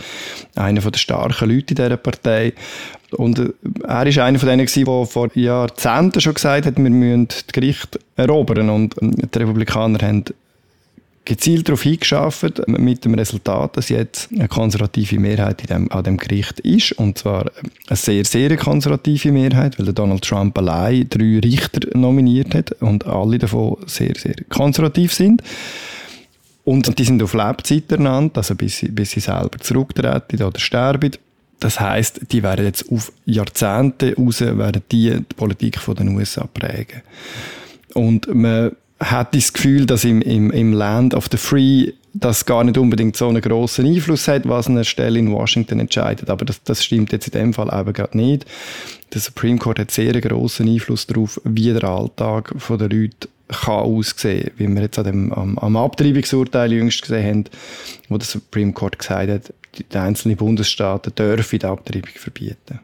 einer 0.57 0.81
der 0.81 0.99
starken 0.99 1.49
Leute 1.49 1.73
in 1.73 1.77
dieser 1.77 1.97
Partei 1.97 2.53
und 3.13 3.39
äh, 3.39 3.53
er 3.87 4.07
ist 4.07 4.19
einer 4.19 4.39
von 4.39 4.49
denen, 4.49 4.67
der 4.67 5.07
vor 5.07 5.29
Jahrzehnten 5.35 6.21
schon 6.21 6.35
gesagt 6.35 6.67
hat, 6.67 6.77
wir 6.77 6.91
müssen 6.91 7.29
das 7.29 7.47
Gericht 7.49 7.99
erobern. 8.17 8.71
Und 8.71 9.01
ähm, 9.03 9.15
die 9.17 9.39
Republikaner 9.39 9.99
haben 10.07 10.25
gezielt 11.25 11.69
darauf 11.69 11.83
hingeschafft, 11.83 12.67
mit 12.67 13.05
dem 13.05 13.15
Resultat, 13.15 13.77
dass 13.77 13.89
jetzt 13.89 14.31
eine 14.33 14.49
konservative 14.49 15.19
Mehrheit 15.19 15.69
dem, 15.69 15.91
an 15.93 16.03
dem 16.03 16.17
Gericht 16.17 16.61
ist. 16.61 16.93
Und 16.93 17.19
zwar 17.19 17.51
eine 17.89 17.97
sehr, 17.97 18.25
sehr 18.25 18.57
konservative 18.57 19.31
Mehrheit, 19.31 19.79
weil 19.79 19.93
Donald 19.93 20.23
Trump 20.23 20.57
allein 20.59 21.07
drei 21.09 21.39
Richter 21.39 21.97
nominiert 21.97 22.55
hat 22.55 22.73
und 22.81 23.07
alle 23.07 23.39
davon 23.39 23.77
sehr, 23.87 24.15
sehr 24.17 24.35
konservativ 24.49 25.13
sind. 25.13 25.43
Und 26.65 26.99
die 26.99 27.05
sind 27.05 27.23
auf 27.23 27.35
Lebzeit 27.35 27.91
ernannt, 27.91 28.37
also 28.37 28.55
bis 28.55 28.79
sie, 28.79 28.89
bis 28.89 29.13
sie 29.13 29.21
selber 29.21 29.59
zurücktreten 29.59 30.43
oder 30.43 30.59
sterben. 30.59 31.13
Das 31.61 31.79
heißt, 31.79 32.33
die 32.33 32.43
werden 32.43 32.65
jetzt 32.65 32.91
auf 32.91 33.13
Jahrzehnte 33.27 34.17
raus, 34.17 34.41
werden 34.41 34.83
die, 34.91 35.11
die 35.11 35.35
Politik 35.37 35.79
von 35.79 35.95
den 35.95 36.17
USA 36.17 36.47
prägen. 36.47 37.03
Und 37.95 38.33
man 38.35 38.73
hat 38.99 39.35
das 39.35 39.53
Gefühl, 39.53 39.87
dass 39.87 40.05
im, 40.05 40.23
im, 40.23 40.51
im 40.51 40.73
Land 40.73 41.15
of 41.15 41.29
the 41.31 41.37
Free 41.37 41.93
das 42.13 42.45
gar 42.45 42.65
nicht 42.65 42.77
unbedingt 42.77 43.17
so 43.17 43.29
einen 43.29 43.41
grossen 43.41 43.87
Einfluss 43.87 44.27
hat, 44.27 44.49
was 44.49 44.67
eine 44.67 44.85
Stelle 44.85 45.19
in 45.19 45.33
Washington 45.33 45.81
entscheidet. 45.81 46.29
Aber 46.29 46.45
das, 46.45 46.63
das 46.65 46.85
stimmt 46.85 47.13
jetzt 47.13 47.29
in 47.29 47.39
dem 47.41 47.55
Fall 47.55 47.71
eben 47.73 47.93
gerade 47.93 48.17
nicht. 48.17 48.47
Der 49.15 49.21
Supreme 49.21 49.59
Court 49.59 49.79
hat 49.79 49.91
sehr 49.91 50.11
einen 50.11 50.21
grossen 50.21 50.69
Einfluss 50.69 51.07
darauf, 51.07 51.41
wie 51.45 51.73
der 51.73 51.85
Alltag 51.85 52.53
der 52.69 52.89
Leute 52.89 53.29
kann 53.49 53.81
aussehen, 53.81 54.51
wie 54.57 54.69
wir 54.69 54.83
jetzt 54.83 54.99
an 54.99 55.05
dem, 55.05 55.33
am, 55.33 55.59
am 55.59 55.77
Abtreibungsurteil 55.77 56.73
jüngst 56.73 57.03
gesehen 57.03 57.27
haben, 57.27 57.45
wo 58.09 58.19
der 58.19 58.27
Supreme 58.27 58.73
Court 58.73 58.99
gesagt 58.99 59.31
hat, 59.31 59.53
die 59.79 59.97
einzelnen 59.97 60.37
Bundesstaaten 60.37 61.15
dürfen 61.15 61.59
die 61.59 61.67
Abtreibung 61.67 62.11
verbieten. 62.15 62.81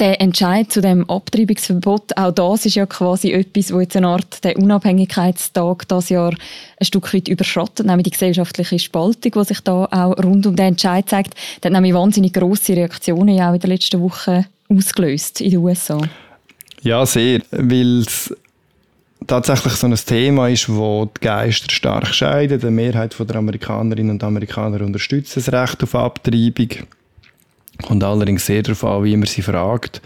Der 0.00 0.20
Entscheid 0.20 0.72
zu 0.72 0.80
dem 0.80 1.08
Abtreibungsverbot, 1.08 2.16
auch 2.16 2.32
das 2.32 2.66
ist 2.66 2.74
ja 2.74 2.84
quasi 2.84 3.30
etwas, 3.30 3.72
wo 3.72 3.78
jetzt 3.78 3.96
eine 3.96 4.08
Art 4.08 4.42
der 4.42 4.58
Unabhängigkeitstag 4.58 5.86
das 5.86 6.08
Jahr 6.08 6.30
ein 6.32 6.84
Stück 6.84 7.14
weit 7.14 7.28
überschattet, 7.28 7.86
nämlich 7.86 8.04
die 8.04 8.10
gesellschaftliche 8.10 8.80
Spaltung, 8.80 9.32
die 9.32 9.44
sich 9.44 9.60
da 9.60 9.84
auch 9.84 10.18
rund 10.24 10.46
um 10.46 10.56
den 10.56 10.66
Entscheid 10.66 11.08
zeigt. 11.08 11.34
Der 11.62 11.68
hat 11.68 11.74
nämlich 11.74 11.94
wahnsinnig 11.94 12.32
grosse 12.32 12.74
Reaktionen 12.74 13.36
ja 13.36 13.50
auch 13.50 13.54
in 13.54 13.60
den 13.60 13.70
letzten 13.70 14.00
Wochen 14.00 14.44
ausgelöst 14.68 15.40
in 15.40 15.50
den 15.50 15.60
USA. 15.60 16.00
Ja, 16.82 17.06
sehr, 17.06 17.40
weil 17.52 18.00
es 18.00 18.34
tatsächlich 19.26 19.74
so 19.74 19.86
ein 19.86 19.94
Thema 19.94 20.48
ist, 20.48 20.68
wo 20.68 21.06
die 21.06 21.20
Geister 21.20 21.70
stark 21.70 22.14
scheiden. 22.14 22.60
Die 22.60 22.70
Mehrheit 22.70 23.16
der 23.18 23.36
Amerikanerinnen 23.36 24.12
und 24.12 24.24
Amerikaner 24.24 24.80
unterstützt 24.82 25.36
das 25.36 25.52
Recht 25.52 25.82
auf 25.82 25.94
Abtreibung. 25.94 26.68
Kommt 27.82 28.04
allerdings 28.04 28.46
sehr 28.46 28.62
darauf 28.62 28.84
an, 28.84 29.02
wie 29.02 29.16
man 29.16 29.26
sie 29.26 29.42
fragt, 29.42 30.00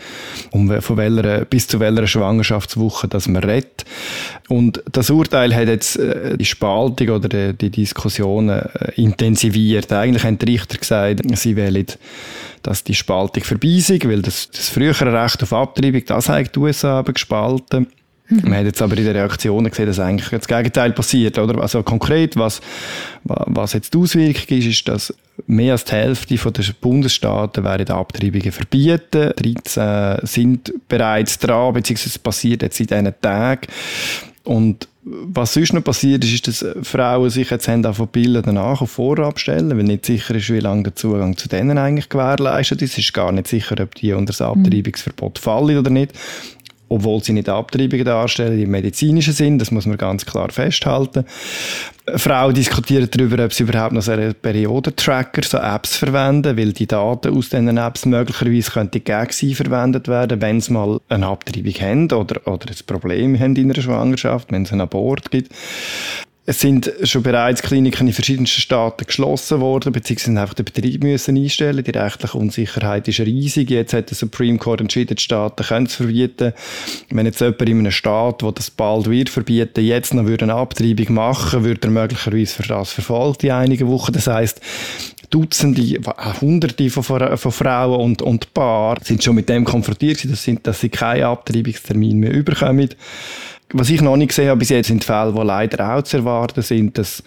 um 0.53 0.81
von 0.81 0.97
welcher, 0.97 1.45
bis 1.45 1.69
zu 1.69 1.79
welcher 1.79 2.07
Schwangerschaftswoche 2.07 3.09
dass 3.09 3.29
man 3.29 3.45
redet. 3.45 3.85
Und 4.49 4.83
das 4.91 5.11
Urteil 5.11 5.55
hat 5.55 5.69
jetzt 5.69 5.97
äh, 5.97 6.39
die 6.39 6.47
Spaltung 6.47 7.11
oder 7.11 7.53
die, 7.53 7.71
Diskussionen 7.71 8.61
äh, 8.61 8.93
intensiviert. 8.97 9.93
Eigentlich 9.93 10.25
haben 10.25 10.39
die 10.39 10.53
Richter 10.53 10.79
gesagt, 10.79 11.21
sie 11.37 11.57
wollen, 11.59 11.87
dass 12.63 12.85
die 12.85 12.95
Spaltung 12.95 13.45
vorbei 13.45 13.79
sei, 13.81 13.99
weil 14.05 14.23
das, 14.23 14.51
das 14.51 14.71
frühere 14.71 15.13
Recht 15.13 15.43
auf 15.43 15.53
Abtreibung, 15.53 16.05
das 16.07 16.31
hat 16.31 16.55
die 16.55 16.59
USA 16.59 17.03
gespalten. 17.03 17.89
Man 18.31 18.55
hat 18.55 18.67
jetzt 18.67 18.83
aber 18.83 18.97
in 18.97 19.05
den 19.05 19.17
Reaktionen 19.17 19.71
gesehen, 19.71 19.87
dass 19.87 19.99
eigentlich 19.99 20.29
das 20.29 20.47
Gegenteil 20.47 20.93
passiert, 20.93 21.39
oder? 21.39 21.61
Also 21.63 21.83
konkret, 21.83 22.37
was, 22.37 22.61
was 23.25 23.73
jetzt 23.73 23.95
die 23.95 23.99
Auswirkung 23.99 24.59
ist, 24.59 24.67
ist, 24.67 24.89
dass 24.89 25.15
mehr 25.47 25.73
als 25.73 25.85
die 25.85 25.93
Hälfte 25.93 26.35
der 26.37 26.65
Bundesstaaten 26.81 27.65
werden 27.65 27.91
Abtreibungen 27.91 28.53
verbieten. 28.53 29.33
13 29.37 30.27
sind 30.27 30.75
bereits 30.89 31.39
dran, 31.39 31.73
beziehungsweise 31.73 32.11
es 32.11 32.19
passiert 32.19 32.63
jetzt 32.63 32.81
in 32.81 32.87
diesen 32.87 33.15
Tagen. 33.21 33.67
Und 34.45 34.89
was 35.05 35.55
sonst 35.55 35.73
noch 35.73 35.85
passiert 35.85 36.25
ist, 36.25 36.33
ist, 36.33 36.49
dass 36.49 36.65
Frauen 36.83 37.31
sich 37.31 37.51
jetzt 37.51 37.69
haben 37.69 37.83
von 37.95 38.09
Bilder 38.09 38.43
danach 38.43 38.83
auf 38.83 38.91
Vorab 38.91 39.39
stellen, 39.39 39.77
weil 39.77 39.85
nicht 39.85 40.07
sicher 40.07 40.35
ist, 40.35 40.51
wie 40.51 40.61
lange 40.61 40.85
der 40.85 40.97
Zugang 40.97 41.37
zu 41.37 41.49
denen 41.49 41.79
eigentlich 41.79 42.09
gewährleistet 42.09 42.83
ist. 42.83 42.93
Es 42.93 42.99
ist 42.99 43.15
gar 43.15 43.33
nicht 43.33 43.49
sicher, 43.49 43.77
ob 43.81 43.95
die 43.95 44.13
unter 44.13 44.33
das 44.33 44.43
Abtreibungsverbot 44.43 45.39
fallen 45.39 45.79
oder 45.79 45.91
nicht 45.91 46.13
obwohl 46.89 47.23
sie 47.23 47.33
nicht 47.33 47.49
Abtreibungen 47.49 48.05
darstellen 48.05 48.61
im 48.61 48.71
medizinischen 48.71 49.33
Sinn, 49.33 49.59
das 49.59 49.71
muss 49.71 49.87
man 49.87 49.97
ganz 49.97 50.25
klar 50.25 50.51
festhalten. 50.51 51.25
Frauen 52.17 52.55
diskutieren 52.55 53.09
darüber, 53.11 53.45
ob 53.45 53.53
sie 53.53 53.65
überhaupt 53.65 53.93
noch 53.93 54.03
so 54.03 54.13
Periodentracker, 54.13 55.43
so 55.43 55.59
Apps 55.59 55.97
verwenden, 55.97 56.57
weil 56.57 56.73
die 56.73 56.87
Daten 56.87 57.37
aus 57.37 57.51
diesen 57.51 57.77
Apps 57.77 58.07
möglicherweise 58.07 58.71
könnten 58.71 59.05
gegen 59.05 59.31
sie 59.31 59.55
verwendet 59.55 60.09
werden, 60.09 60.41
wenn 60.41 60.61
sie 60.61 60.73
mal 60.73 61.01
eine 61.09 61.27
Abtreibung 61.27 61.75
haben 61.75 62.13
oder, 62.13 62.47
oder 62.47 62.67
ein 62.69 62.87
Problem 62.87 63.39
haben 63.39 63.57
in 63.57 63.71
einer 63.71 63.83
Schwangerschaft, 63.83 64.51
wenn 64.51 64.63
es 64.63 64.73
einen 64.73 64.83
Abort 64.83 65.31
gibt. 65.31 65.53
Es 66.51 66.61
sind 66.61 66.91
schon 67.03 67.23
bereits 67.23 67.61
Kliniken 67.61 68.07
in 68.07 68.15
verschiedensten 68.15 68.63
Staaten 68.63 69.05
geschlossen 69.05 69.61
worden, 69.61 69.93
beziehungsweise 69.93 70.41
einfach 70.41 70.55
den 70.55 70.65
Betrieb 70.65 71.03
müssen 71.03 71.37
einstellen. 71.37 71.85
Die 71.85 71.91
rechtliche 71.91 72.39
Unsicherheit 72.39 73.07
ist 73.07 73.21
riesig. 73.21 73.69
Jetzt 73.69 73.93
hat 73.93 74.09
der 74.09 74.17
Supreme 74.17 74.57
Court 74.57 74.81
entschieden, 74.81 75.15
die 75.15 75.23
Staaten 75.23 75.63
können 75.63 75.85
es 75.85 75.97
verbieten. 75.97 76.55
Wenn 77.11 77.27
jetzt 77.27 77.43
jemand 77.43 77.69
in 77.69 77.81
einem 77.81 77.91
Staat, 77.91 78.43
wo 78.43 78.51
das 78.51 78.71
bald 78.71 79.11
wird 79.11 79.29
verbieten, 79.29 79.85
jetzt 79.85 80.15
noch 80.15 80.25
eine 80.25 80.55
Abtreibung 80.55 81.17
machen, 81.17 81.65
würde 81.65 81.87
er 81.87 81.91
möglicherweise 81.91 82.55
für 82.55 82.67
das 82.67 82.93
verfolgt 82.93 83.45
in 83.45 83.51
einigen 83.51 83.87
Wochen. 83.89 84.15
Das 84.15 84.27
heißt, 84.27 84.59
Dutzende, 85.29 86.01
Hunderte 86.41 86.89
von, 86.89 87.37
von 87.37 87.53
Frauen 87.53 88.01
und, 88.01 88.23
und 88.23 88.55
Paaren 88.55 89.05
sind 89.05 89.23
schon 89.23 89.35
mit 89.35 89.51
dem 89.51 89.65
konfrontiert 89.67 90.25
dass 90.25 90.45
sie, 90.45 90.59
dass 90.63 90.81
sie 90.81 90.89
keinen 90.89 91.25
Abtreibungstermin 91.25 92.19
mehr 92.19 92.33
überkommen. 92.33 92.89
Was 93.73 93.91
ich 93.91 94.01
noch 94.01 94.17
nicht 94.17 94.29
gesehen 94.29 94.49
habe 94.49 94.59
bis 94.59 94.71
jetzt 94.71 94.89
sind 94.89 95.05
Fälle, 95.05 95.35
wo 95.35 95.43
leider 95.43 95.95
auch 95.95 96.03
zu 96.03 96.19
erwarten 96.19 96.63
sind, 96.63 96.97
dass, 96.97 97.23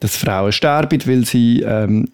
dass 0.00 0.16
Frauen 0.16 0.52
sterben, 0.52 1.06
weil 1.06 1.24
sie 1.24 1.60
ähm, 1.60 2.08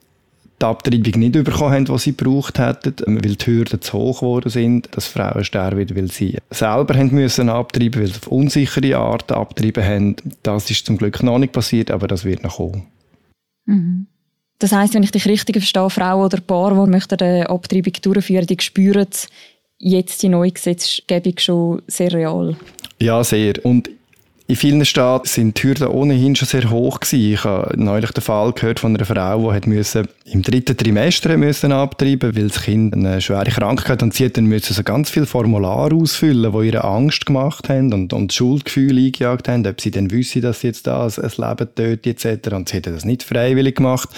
die 0.61 0.67
Abtreibung 0.67 1.21
nicht 1.21 1.33
bekommen 1.33 1.73
haben, 1.73 1.89
was 1.89 2.03
sie 2.03 2.17
gebraucht 2.17 2.59
hätten, 2.59 2.95
ähm, 3.07 3.25
weil 3.25 3.37
die 3.37 3.47
Hürden 3.47 3.81
zu 3.81 3.93
hoch 3.93 4.21
geworden 4.21 4.50
sind, 4.50 4.89
dass 4.93 5.07
Frauen 5.07 5.45
sterben, 5.45 5.97
weil 5.97 6.11
sie 6.11 6.37
selber 6.50 6.95
haben 6.95 7.12
müssen 7.12 7.49
abtreiben, 7.49 8.00
weil 8.00 8.09
sie 8.09 8.19
auf 8.19 8.27
unsichere 8.27 8.99
Art 8.99 9.31
abtreiben 9.33 9.85
haben. 9.85 10.17
Das 10.43 10.71
ist 10.71 10.87
zum 10.87 10.99
Glück 10.99 11.23
noch 11.23 11.39
nicht 11.39 11.53
passiert, 11.53 11.91
aber 11.91 12.09
das 12.09 12.25
wird 12.25 12.43
noch 12.43 12.57
kommen. 12.57 12.87
Mhm. 13.67 14.07
Das 14.59 14.73
heißt, 14.73 14.93
wenn 14.93 15.03
ich 15.03 15.11
dich 15.11 15.27
richtig 15.27 15.57
verstehe, 15.57 15.89
Frauen 15.89 16.27
oder 16.27 16.41
Paar, 16.41 16.85
die 16.85 16.91
möchten 16.91 17.19
eine 17.19 17.49
Abtreibung 17.49 17.95
durchführen, 18.03 18.47
die 18.47 18.59
spüren 18.61 19.07
jetzt 19.81 20.23
die 20.23 20.29
neue 20.29 20.53
Gesetzgebung 20.53 21.35
schon 21.39 21.83
sehr 21.87 22.13
real. 22.13 22.57
Ja, 23.01 23.25
sehr. 23.25 23.55
Und 23.65 23.91
in 24.51 24.57
vielen 24.57 24.85
Staaten 24.85 25.29
sind 25.29 25.63
die 25.63 25.69
Hürden 25.69 25.87
ohnehin 25.87 26.35
schon 26.35 26.49
sehr 26.49 26.71
hoch 26.71 26.99
gewesen. 26.99 27.35
Ich 27.35 27.45
habe 27.45 27.73
neulich 27.81 28.11
den 28.11 28.21
Fall 28.21 28.53
gehört 28.53 28.81
von 28.81 28.97
einer 28.97 29.05
Frau, 29.05 29.53
die 29.53 29.69
müssen 29.69 30.09
im 30.25 30.43
dritten 30.43 30.77
Trimester 30.77 31.37
müssen 31.37 31.71
abtreiben, 31.71 32.35
weil 32.35 32.49
das 32.49 32.63
Kind 32.63 32.93
eine 32.93 33.21
schwere 33.21 33.45
Krankheit 33.45 33.89
hat 33.89 34.03
und 34.03 34.13
sie 34.13 34.25
hat 34.25 34.37
dann 34.37 34.47
müssen 34.47 34.75
so 34.75 34.83
ganz 34.83 35.09
viele 35.09 35.27
Formulare 35.27 35.95
ausfüllen, 35.95 36.53
die 36.53 36.67
ihre 36.67 36.83
Angst 36.83 37.27
gemacht 37.27 37.69
haben 37.69 37.93
und, 37.93 38.13
und 38.13 38.33
Schuldgefühle 38.33 39.01
eingejagt 39.01 39.47
haben, 39.47 39.65
ob 39.69 39.81
sie 39.81 39.93
dann 39.93 40.11
wissen, 40.11 40.43
dass 40.43 40.63
sie 40.63 40.67
jetzt 40.67 40.89
da 40.89 41.07
ein 41.07 41.13
Leben 41.15 41.75
töten 41.77 42.09
etc. 42.09 42.53
Und 42.53 42.69
sie 42.69 42.79
hätten 42.79 42.93
das 42.93 43.05
nicht 43.05 43.23
freiwillig 43.23 43.77
gemacht. 43.77 44.09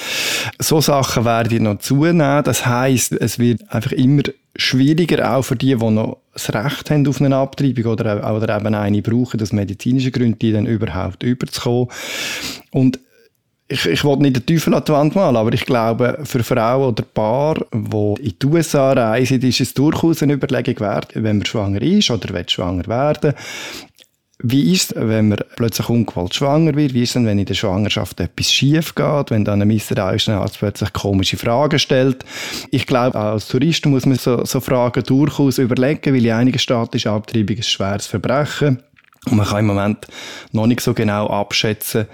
So 0.59 0.81
Sachen 0.81 1.27
werden 1.27 1.65
noch 1.65 1.81
zunehmen. 1.81 2.43
Das 2.43 2.65
heißt, 2.65 3.13
es 3.13 3.39
wird 3.39 3.71
einfach 3.71 3.93
immer 3.93 4.23
schwieriger 4.57 5.37
auch 5.37 5.43
für 5.43 5.57
die, 5.57 5.77
die 5.77 5.91
noch 5.91 6.19
das 6.33 6.53
Recht 6.53 6.91
haben 6.91 7.07
auf 7.07 7.21
eine 7.21 7.37
Abtreibung 7.37 7.93
oder, 7.93 8.35
oder 8.35 8.57
eben 8.57 8.75
eine 8.75 9.03
brauchen, 9.03 9.41
aus 9.41 9.53
medizinischen 9.53 10.13
Gründen, 10.13 10.39
die 10.39 10.53
dann 10.53 10.67
überhaupt 10.67 11.23
überzukommen. 11.23 11.89
Und 12.71 12.99
ich, 13.69 13.87
ich 13.87 14.05
will 14.05 14.17
nicht 14.19 14.37
den 14.37 14.47
Teufel 14.47 14.75
an 14.75 14.85
die 14.85 14.93
Wand 14.93 15.15
malen, 15.15 15.37
aber 15.37 15.53
ich 15.53 15.65
glaube, 15.65 16.19
für 16.25 16.43
Frauen 16.45 16.89
oder 16.91 17.03
Paar, 17.03 17.65
die 17.73 18.23
in 18.23 18.35
die 18.39 18.47
USA 18.47 18.93
reisen, 18.93 19.41
ist 19.41 19.61
es 19.61 19.73
durchaus 19.73 20.23
eine 20.23 20.35
Überlegung 20.35 20.79
wert, 20.81 21.13
wenn 21.15 21.39
man 21.39 21.47
schwanger 21.47 21.81
ist 21.81 22.11
oder 22.11 22.35
will 22.35 22.49
schwanger 22.49 22.87
werden, 22.87 23.33
wie 24.43 24.73
ist 24.73 24.93
es, 24.93 25.09
wenn 25.09 25.29
man 25.29 25.39
plötzlich 25.57 25.89
ungewollt 25.89 26.35
schwanger 26.35 26.75
wird? 26.75 26.95
Wie 26.95 27.03
ist 27.03 27.17
es, 27.17 27.25
wenn 27.25 27.39
in 27.39 27.45
der 27.45 27.55
Schwangerschaft 27.55 28.21
etwas 28.21 28.53
schief 28.53 28.95
geht? 28.95 29.31
Wenn 29.31 29.45
dann 29.45 29.63
ein 29.63 29.69
misstrauischer 29.69 30.41
Arzt 30.41 30.59
plötzlich 30.59 30.93
komische 30.93 31.37
Fragen 31.37 31.79
stellt? 31.79 32.25
Ich 32.71 32.87
glaube, 32.87 33.19
als 33.19 33.49
Tourist 33.49 33.87
muss 33.87 34.07
man 34.07 34.19
so, 34.19 34.45
so 34.45 34.61
Fragen 34.61 35.05
durchaus 35.05 35.59
überlegen, 35.59 36.15
weil 36.15 36.25
in 36.25 36.33
einigen 36.33 36.59
Staaten 36.59 36.97
ist 36.97 37.07
Abtreibung 37.07 37.57
ein 37.57 37.63
schweres 37.63 38.07
Verbrechen. 38.07 38.83
Und 39.27 39.37
man 39.37 39.47
kann 39.47 39.61
im 39.61 39.67
Moment 39.67 40.09
noch 40.51 40.67
nicht 40.67 40.81
so 40.81 40.95
genau 40.95 41.29
abschätzen, 41.29 42.07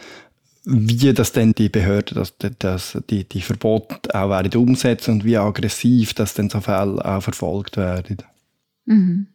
wie 0.64 1.14
das 1.14 1.32
denn 1.32 1.54
die 1.54 1.70
Behörden 1.70 2.14
das, 2.14 2.35
das, 2.58 2.99
die, 3.08 3.25
die 3.25 3.40
Verbote 3.40 4.14
auch 4.14 4.28
werden 4.28 4.61
umsetzen 4.61 5.14
und 5.14 5.25
wie 5.25 5.38
aggressiv 5.38 6.12
das 6.12 6.35
denn 6.35 6.50
so 6.50 6.61
Fälle 6.61 7.02
auch 7.02 7.23
verfolgt 7.23 7.78
werden. 7.78 8.18
Mhm. 8.85 9.28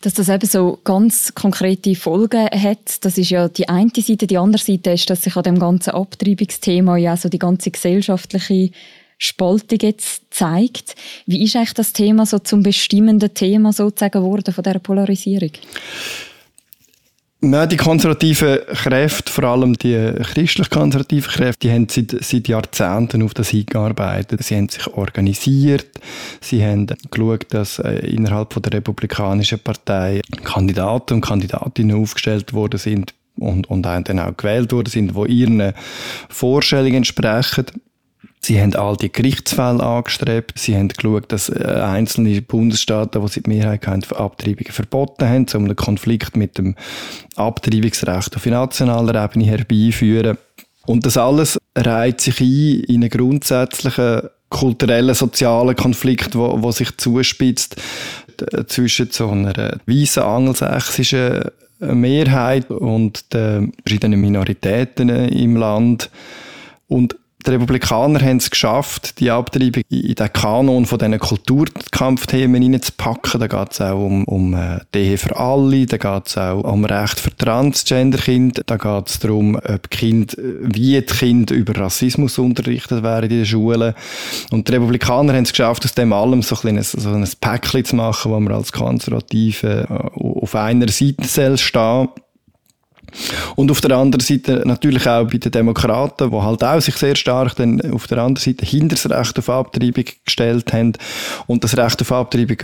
Dass 0.00 0.14
das 0.14 0.28
eben 0.28 0.48
so 0.48 0.78
ganz 0.84 1.34
konkrete 1.34 1.94
Folgen 1.94 2.48
hat, 2.50 3.04
das 3.04 3.18
ist 3.18 3.30
ja 3.30 3.48
die 3.48 3.68
eine 3.68 3.90
Seite. 3.96 4.26
Die 4.26 4.38
andere 4.38 4.62
Seite 4.62 4.92
ist, 4.92 5.08
dass 5.10 5.22
sich 5.22 5.36
an 5.36 5.42
dem 5.42 5.58
ganzen 5.58 5.90
Abtreibungsthema 5.90 6.96
ja 6.96 7.16
so 7.16 7.28
die 7.28 7.38
ganze 7.38 7.70
gesellschaftliche 7.70 8.70
Spaltung 9.18 9.78
jetzt 9.80 10.22
zeigt. 10.30 10.96
Wie 11.26 11.44
ist 11.44 11.56
eigentlich 11.56 11.74
das 11.74 11.92
Thema 11.92 12.26
so 12.26 12.38
zum 12.38 12.62
bestimmenden 12.62 13.32
Thema 13.32 13.72
sozusagen 13.72 14.20
geworden 14.20 14.52
von 14.52 14.64
dieser 14.64 14.78
Polarisierung? 14.78 15.52
Ja, 17.52 17.66
die 17.66 17.76
konservativen 17.76 18.58
Kräfte, 18.72 19.30
vor 19.30 19.44
allem 19.44 19.74
die 19.74 20.12
christlich-konservativen 20.22 21.30
Kräfte, 21.30 21.68
die 21.68 21.72
haben 21.72 21.88
seit, 21.90 22.16
seit 22.20 22.48
Jahrzehnten 22.48 23.22
auf 23.22 23.34
das 23.34 23.50
hingearbeitet. 23.50 24.42
Sie 24.42 24.56
haben 24.56 24.68
sich 24.68 24.86
organisiert, 24.86 25.86
sie 26.40 26.64
haben 26.64 26.86
geschaut, 27.10 27.46
dass 27.50 27.78
äh, 27.80 27.98
innerhalb 28.06 28.52
von 28.52 28.62
der 28.62 28.72
Republikanischen 28.72 29.58
Partei 29.58 30.22
Kandidaten 30.42 31.14
und 31.14 31.20
Kandidatinnen 31.20 32.00
aufgestellt 32.00 32.54
worden 32.54 32.78
sind 32.78 33.12
und, 33.36 33.68
und 33.68 33.82
dann 33.82 34.18
auch 34.18 34.36
gewählt 34.36 34.72
worden 34.72 34.88
sind, 34.88 35.14
die 35.14 35.32
ihren 35.32 35.74
Vorstellungen 36.28 36.96
entsprechen. 36.96 37.66
Sie 38.44 38.60
haben 38.60 38.74
all 38.74 38.94
die 38.94 39.10
Gerichtsfälle 39.10 39.82
angestrebt. 39.82 40.58
Sie 40.58 40.76
haben 40.76 40.88
geschaut, 40.88 41.32
dass 41.32 41.48
äh, 41.48 41.64
einzelne 41.64 42.42
Bundesstaaten, 42.42 43.22
die 43.22 43.28
sie 43.28 43.42
die 43.42 43.48
Mehrheit 43.48 43.86
haben, 43.86 44.04
Abtreibungen 44.14 44.70
verboten 44.70 45.26
haben, 45.26 45.46
um 45.54 45.64
einen 45.64 45.76
Konflikt 45.76 46.36
mit 46.36 46.58
dem 46.58 46.74
Abtreibungsrecht 47.36 48.36
auf 48.36 48.44
nationaler 48.44 49.24
Ebene 49.24 49.46
herbeiführen. 49.46 50.36
Und 50.84 51.06
das 51.06 51.16
alles 51.16 51.58
reiht 51.74 52.20
sich 52.20 52.38
ein 52.42 52.84
in 52.84 53.02
einen 53.02 53.08
grundsätzlichen 53.08 54.28
kulturellen, 54.50 55.14
sozialen 55.14 55.74
Konflikt, 55.74 56.36
wo, 56.36 56.62
wo 56.62 56.70
sich 56.70 56.94
zuspitzt 56.98 57.76
äh, 58.52 58.66
zwischen 58.66 59.10
so 59.10 59.30
einer 59.30 59.78
weißen 59.86 60.22
angelsächsischen 60.22 61.44
Mehrheit 61.80 62.70
und 62.70 63.32
den 63.32 63.72
verschiedenen 63.86 64.20
Minoritäten 64.20 65.08
im 65.08 65.56
Land. 65.56 66.10
Und 66.88 67.16
die 67.46 67.50
Republikaner 67.50 68.20
haben 68.20 68.38
es 68.38 68.50
geschafft, 68.50 69.20
die 69.20 69.30
Abtreibung 69.30 69.82
in 69.90 70.14
den 70.14 70.32
Kanon 70.32 70.86
von 70.86 70.98
diesen 70.98 71.18
Kulturkampfthemen 71.18 72.62
hineinzupacken. 72.62 73.40
Da 73.40 73.46
geht 73.46 73.72
es 73.72 73.80
auch 73.80 73.98
um, 73.98 74.24
um 74.24 74.54
äh, 74.54 74.80
die 74.94 74.98
Ehe 74.98 75.18
für 75.18 75.36
alle, 75.36 75.86
da 75.86 75.96
geht 75.96 76.26
es 76.28 76.38
auch 76.38 76.62
um 76.64 76.84
Recht 76.84 77.20
für 77.20 77.36
Transgender-Kinder, 77.36 78.62
da 78.64 78.76
geht 78.76 79.08
es 79.08 79.18
darum, 79.18 79.56
ob 79.56 79.90
kind, 79.90 80.36
wie 80.38 81.00
die 81.00 81.02
Kinder 81.02 81.54
über 81.54 81.76
Rassismus 81.76 82.38
unterrichtet 82.38 83.02
werden 83.02 83.30
in 83.30 83.38
den 83.38 83.46
Schulen. 83.46 83.94
Und 84.50 84.68
die 84.68 84.72
Republikaner 84.72 85.34
haben 85.34 85.44
es 85.44 85.52
geschafft, 85.52 85.84
aus 85.84 85.94
dem 85.94 86.12
allem 86.12 86.42
so 86.42 86.56
ein, 86.66 86.82
so 86.82 87.10
ein 87.10 87.28
Päckchen 87.40 87.84
zu 87.84 87.96
machen, 87.96 88.32
wo 88.32 88.40
man 88.40 88.54
als 88.54 88.72
Konservative 88.72 89.86
äh, 89.88 90.18
auf 90.18 90.54
einer 90.54 90.88
Seite 90.88 91.24
stehen 91.28 91.56
soll 91.56 92.23
und 93.56 93.70
auf 93.70 93.80
der 93.80 93.96
anderen 93.96 94.24
Seite 94.24 94.62
natürlich 94.64 95.06
auch 95.08 95.24
bei 95.24 95.38
den 95.38 95.52
Demokraten, 95.52 96.30
die 96.30 96.36
halt 96.36 96.62
auch 96.62 96.80
sich 96.80 96.96
sehr 96.96 97.16
stark 97.16 97.56
dann 97.56 97.80
auf 97.92 98.06
der 98.06 98.18
anderen 98.18 98.44
Seite 98.44 98.64
hinter 98.64 98.94
das 98.94 99.10
Recht 99.10 99.38
auf 99.38 99.48
Abtreibung 99.48 100.04
gestellt 100.24 100.72
haben. 100.72 100.92
Und 101.46 101.64
das 101.64 101.76
Recht 101.76 102.00
auf 102.00 102.12
Abtreibung 102.12 102.56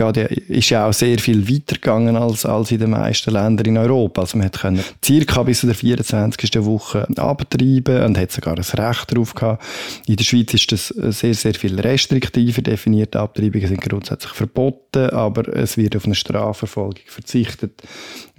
ist 0.47 0.69
ja 0.69 0.87
auch 0.87 0.93
sehr 0.93 1.19
viel 1.19 1.47
weiter 1.47 1.75
gegangen 1.75 2.15
als, 2.15 2.45
als 2.45 2.71
in 2.71 2.79
den 2.79 2.91
meisten 2.91 3.31
Ländern 3.31 3.65
in 3.65 3.77
Europa. 3.77 4.21
Also 4.21 4.37
man 4.37 4.45
hat 4.45 4.61
können 4.61 4.83
circa 5.03 5.43
bis 5.43 5.61
zur 5.61 5.73
24. 5.73 6.63
Woche 6.63 7.07
abtreiben 7.17 8.03
und 8.03 8.17
hat 8.17 8.31
sogar 8.31 8.55
ein 8.55 8.63
Recht 8.63 9.11
darauf 9.11 9.33
gehabt. 9.33 9.63
In 10.05 10.15
der 10.15 10.23
Schweiz 10.23 10.53
ist 10.53 10.71
das 10.71 10.87
sehr, 10.87 11.33
sehr 11.33 11.55
viel 11.55 11.79
restriktiver 11.79 12.61
definiert. 12.61 13.15
Abtreibungen 13.15 13.67
sind 13.67 13.81
grundsätzlich 13.81 14.33
verboten, 14.33 15.09
aber 15.09 15.47
es 15.55 15.77
wird 15.77 15.95
auf 15.95 16.05
eine 16.05 16.15
Strafverfolgung 16.15 17.03
verzichtet, 17.07 17.81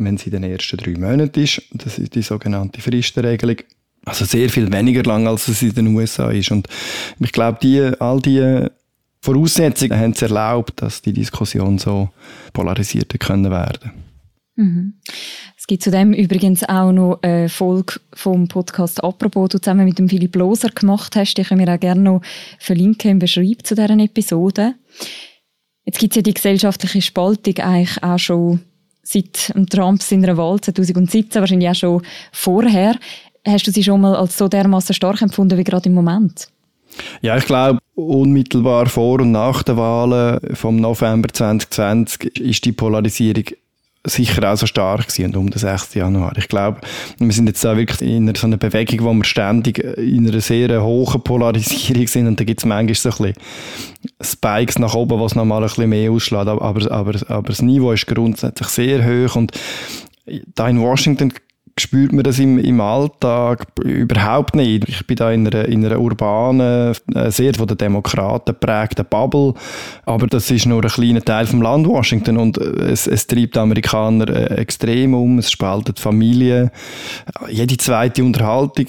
wenn 0.04 0.18
sie 0.18 0.26
in 0.26 0.42
den 0.42 0.44
ersten 0.44 0.76
drei 0.76 0.92
Monaten 0.92 1.40
ist. 1.40 1.62
Das 1.72 1.98
ist 1.98 2.14
die 2.14 2.22
sogenannte 2.22 2.80
Fristenregelung. 2.80 3.56
Also 4.04 4.24
sehr 4.24 4.48
viel 4.48 4.72
weniger 4.72 5.04
lang, 5.04 5.26
als 5.28 5.48
es 5.48 5.62
in 5.62 5.74
den 5.74 5.88
USA 5.88 6.30
ist. 6.30 6.50
Und 6.50 6.66
ich 7.20 7.32
glaube, 7.32 7.58
die, 7.62 7.80
all 8.00 8.20
die 8.20 8.66
Voraussetzungen 9.20 9.98
haben 9.98 10.12
es 10.12 10.22
erlaubt, 10.22 10.82
dass 10.82 11.02
die 11.02 11.12
Diskussion 11.12 11.78
so 11.78 12.10
polarisiert 12.52 13.18
können 13.20 13.50
werden. 13.50 13.92
Mhm. 14.56 14.94
Es 15.56 15.68
gibt 15.68 15.84
zudem 15.84 16.12
übrigens 16.12 16.64
auch 16.64 16.90
noch 16.90 17.20
eine 17.22 17.48
Folge 17.48 18.00
vom 18.14 18.48
Podcast 18.48 19.02
«Apropos», 19.04 19.48
die 19.48 19.52
du 19.52 19.62
zusammen 19.62 19.84
mit 19.84 19.98
dem 19.98 20.08
Philipp 20.08 20.34
Loser 20.34 20.70
gemacht 20.70 21.14
hast. 21.14 21.34
Die 21.34 21.44
können 21.44 21.64
wir 21.64 21.72
auch 21.72 21.78
gerne 21.78 22.00
noch 22.00 22.22
verlinken 22.58 23.12
im 23.12 23.18
Beschreib 23.20 23.64
zu 23.64 23.76
dieser 23.76 23.90
Episode. 23.90 24.74
Jetzt 25.84 26.00
gibt 26.00 26.12
es 26.12 26.16
ja 26.16 26.22
die 26.22 26.34
gesellschaftliche 26.34 27.02
Spaltung 27.02 27.58
eigentlich 27.58 28.02
auch 28.02 28.18
schon 28.18 28.60
seit 29.02 29.52
Trump 29.70 30.02
seiner 30.02 30.36
Wahl 30.36 30.60
2017, 30.60 31.40
wahrscheinlich 31.40 31.68
auch 31.68 31.74
schon 31.74 32.02
vorher. 32.32 32.96
Hast 33.46 33.66
du 33.66 33.72
sie 33.72 33.82
schon 33.82 34.00
mal 34.00 34.14
als 34.14 34.38
so 34.38 34.48
dermaßen 34.48 34.94
stark 34.94 35.22
empfunden 35.22 35.58
wie 35.58 35.64
gerade 35.64 35.88
im 35.88 35.94
Moment? 35.94 36.48
Ja, 37.20 37.36
ich 37.36 37.46
glaube, 37.46 37.78
unmittelbar 37.94 38.86
vor 38.86 39.20
und 39.20 39.32
nach 39.32 39.62
den 39.62 39.76
Wahlen 39.76 40.40
vom 40.54 40.76
November 40.76 41.28
2020 41.32 42.38
ist 42.38 42.64
die 42.64 42.72
Polarisierung 42.72 43.44
sicher 44.04 44.52
auch 44.52 44.56
so 44.56 44.66
stark 44.66 45.08
gewesen 45.08 45.36
um 45.36 45.50
den 45.50 45.58
6. 45.58 45.94
Januar. 45.94 46.36
Ich 46.36 46.48
glaube, 46.48 46.80
wir 47.18 47.32
sind 47.32 47.46
jetzt 47.46 47.64
da 47.64 47.76
wirklich 47.76 48.02
in 48.02 48.28
einer, 48.28 48.36
so 48.36 48.46
einer 48.46 48.56
Bewegung, 48.56 49.06
wo 49.06 49.12
wir 49.12 49.24
ständig 49.24 49.78
in 49.78 50.28
einer 50.28 50.40
sehr 50.40 50.82
hohen 50.82 51.22
Polarisierung 51.22 52.06
sind 52.06 52.26
und 52.26 52.40
da 52.40 52.44
gibt 52.44 52.60
es 52.60 52.66
manchmal 52.66 52.94
so 52.94 53.10
ein 53.10 53.32
bisschen 53.32 53.34
Spikes 54.20 54.78
nach 54.78 54.94
oben, 54.94 55.20
was 55.20 55.34
nochmal 55.34 55.62
ein 55.62 55.68
bisschen 55.68 55.88
mehr 55.88 56.10
ausschlägt, 56.10 56.48
aber, 56.48 56.90
aber, 56.90 57.20
aber 57.28 57.48
das 57.48 57.62
Niveau 57.62 57.92
ist 57.92 58.06
grundsätzlich 58.06 58.68
sehr 58.68 59.04
hoch 59.04 59.36
und 59.36 59.52
da 60.54 60.68
in 60.68 60.80
Washington 60.80 61.32
spürt 61.78 62.12
man 62.12 62.22
das 62.24 62.38
im, 62.38 62.58
im 62.58 62.80
Alltag? 62.80 63.66
Überhaupt 63.82 64.54
nicht. 64.54 64.88
Ich 64.88 65.06
bin 65.06 65.16
da 65.16 65.30
in 65.30 65.46
einer, 65.46 65.64
in 65.66 65.84
einer 65.84 65.98
urbanen, 65.98 66.94
äh, 67.14 67.30
sehr 67.30 67.54
von 67.54 67.66
den 67.66 67.78
Demokraten 67.78 68.52
geprägten 68.52 69.06
Bubble, 69.08 69.54
aber 70.04 70.26
das 70.26 70.50
ist 70.50 70.66
nur 70.66 70.82
ein 70.82 70.90
kleiner 70.90 71.22
Teil 71.22 71.46
vom 71.46 71.62
Land 71.62 71.86
Washington. 71.86 72.36
Und 72.36 72.58
äh, 72.58 72.90
es, 72.90 73.06
es 73.06 73.26
treibt 73.26 73.56
Amerikaner 73.56 74.28
äh, 74.28 74.54
extrem 74.56 75.14
um, 75.14 75.38
es 75.38 75.50
spaltet 75.50 75.98
Familien. 75.98 76.70
Jede 77.48 77.76
zweite 77.76 78.22
Unterhaltung, 78.24 78.86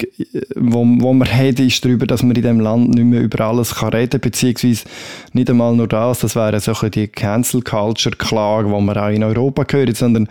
wo, 0.55 0.79
wo 0.79 1.13
man 1.13 1.27
hat, 1.31 1.59
ist 1.59 1.83
darüber, 1.85 2.05
dass 2.05 2.23
man 2.23 2.35
in 2.35 2.43
dem 2.43 2.59
Land 2.59 2.89
nicht 2.89 3.05
mehr 3.05 3.21
über 3.21 3.45
alles 3.45 3.75
kann 3.75 3.89
reden 3.89 4.11
kann, 4.11 4.21
beziehungsweise 4.21 4.85
nicht 5.33 5.49
einmal 5.49 5.75
nur 5.75 5.87
das, 5.87 6.19
das 6.19 6.35
wäre 6.35 6.59
so 6.59 6.73
die 6.89 7.07
Cancel 7.07 7.61
Culture 7.61 8.15
Klage, 8.15 8.69
die 8.69 8.81
man 8.81 8.97
auch 8.97 9.09
in 9.09 9.23
Europa 9.23 9.63
gehört, 9.63 9.95
sondern 9.95 10.27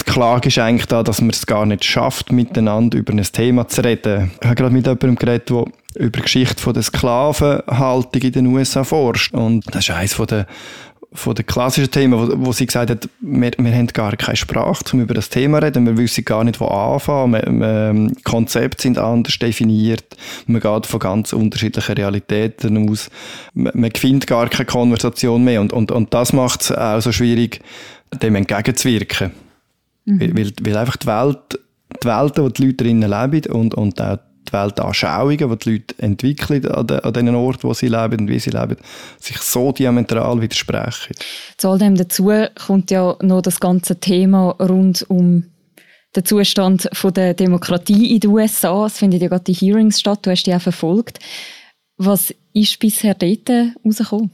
die 0.00 0.10
Klage 0.10 0.48
ist 0.48 0.58
eigentlich 0.58 0.86
da, 0.86 1.02
dass 1.02 1.20
man 1.20 1.30
es 1.30 1.46
gar 1.46 1.66
nicht 1.66 1.84
schafft, 1.84 2.32
miteinander 2.32 2.98
über 2.98 3.12
ein 3.12 3.22
Thema 3.22 3.68
zu 3.68 3.82
reden. 3.82 4.30
Ich 4.40 4.46
habe 4.46 4.56
gerade 4.56 4.74
mit 4.74 4.86
jemandem 4.86 5.16
geredet, 5.16 5.50
der 5.50 5.64
über 5.94 6.18
die 6.18 6.22
Geschichte 6.22 6.72
der 6.72 6.82
Sklavenhaltung 6.82 8.22
in 8.22 8.32
den 8.32 8.46
USA 8.46 8.84
forscht. 8.84 9.32
Und 9.32 9.64
das 9.74 9.88
ist 9.88 9.94
eines 9.94 10.16
der 10.16 10.46
von 11.12 11.34
den 11.34 11.46
klassischen 11.46 11.90
Themen, 11.90 12.18
wo, 12.18 12.46
wo 12.46 12.52
sie 12.52 12.66
gesagt 12.66 12.90
hat, 12.90 13.08
wir, 13.20 13.50
wir 13.56 13.72
haben 13.72 13.86
gar 13.88 14.14
keine 14.16 14.36
Sprache, 14.36 14.84
um 14.92 15.00
über 15.00 15.14
das 15.14 15.28
Thema 15.28 15.60
zu 15.60 15.66
reden, 15.66 15.86
wir 15.86 15.96
wissen 15.96 16.24
gar 16.24 16.44
nicht, 16.44 16.60
wo 16.60 16.66
anfangen, 16.66 17.32
wir, 17.32 17.94
wir, 17.94 18.12
Konzepte 18.24 18.82
sind 18.82 18.98
anders 18.98 19.38
definiert, 19.38 20.04
man 20.46 20.60
geht 20.60 20.86
von 20.86 21.00
ganz 21.00 21.32
unterschiedlichen 21.32 21.94
Realitäten 21.94 22.90
aus, 22.90 23.08
man, 23.54 23.72
man 23.74 23.92
findet 23.92 24.26
gar 24.26 24.48
keine 24.48 24.66
Konversation 24.66 25.42
mehr 25.42 25.60
und, 25.60 25.72
und, 25.72 25.90
und 25.90 26.12
das 26.12 26.32
macht 26.32 26.62
es 26.62 26.72
auch 26.72 27.00
so 27.00 27.12
schwierig, 27.12 27.60
dem 28.22 28.34
entgegenzuwirken. 28.34 29.45
Mhm. 30.06 30.20
Weil, 30.20 30.52
weil 30.62 30.76
einfach 30.76 30.96
die 30.96 31.06
Welt, 31.06 31.60
die 32.02 32.06
Welt, 32.06 32.38
wo 32.38 32.48
die 32.48 32.64
Leute 32.64 32.84
drinnen 32.84 33.10
leben 33.10 33.52
und, 33.52 33.74
und 33.74 34.00
auch 34.00 34.18
die 34.48 34.52
Weltanschauungen, 34.52 35.50
die 35.50 35.56
die 35.58 35.70
Leute 35.70 35.94
entwickeln 35.98 36.66
an, 36.66 36.86
den, 36.86 37.00
an 37.00 37.12
den 37.12 37.34
Orten, 37.34 37.64
wo 37.64 37.74
sie 37.74 37.88
leben 37.88 38.20
und 38.20 38.28
wie 38.28 38.38
sie 38.38 38.50
leben, 38.50 38.76
sich 39.18 39.38
so 39.38 39.72
diametral 39.72 40.40
widersprechen. 40.40 41.14
Zu 41.56 41.70
all 41.70 41.78
dem 41.78 41.96
dazu 41.96 42.30
kommt 42.66 42.90
ja 42.90 43.16
noch 43.20 43.42
das 43.42 43.60
ganze 43.60 43.98
Thema 43.98 44.50
rund 44.60 45.04
um 45.08 45.44
den 46.14 46.24
Zustand 46.24 46.88
von 46.92 47.12
der 47.12 47.34
Demokratie 47.34 48.14
in 48.14 48.20
den 48.20 48.30
USA. 48.30 48.86
Es 48.86 48.98
finden 48.98 49.20
ja 49.20 49.28
gerade 49.28 49.44
die 49.44 49.52
Hearings 49.52 50.00
statt, 50.00 50.20
du 50.24 50.30
hast 50.30 50.44
die 50.44 50.54
auch 50.54 50.62
verfolgt. 50.62 51.18
Was 51.98 52.32
ist 52.52 52.78
bisher 52.78 53.14
dort 53.14 53.50
rausgekommen? 53.84 54.30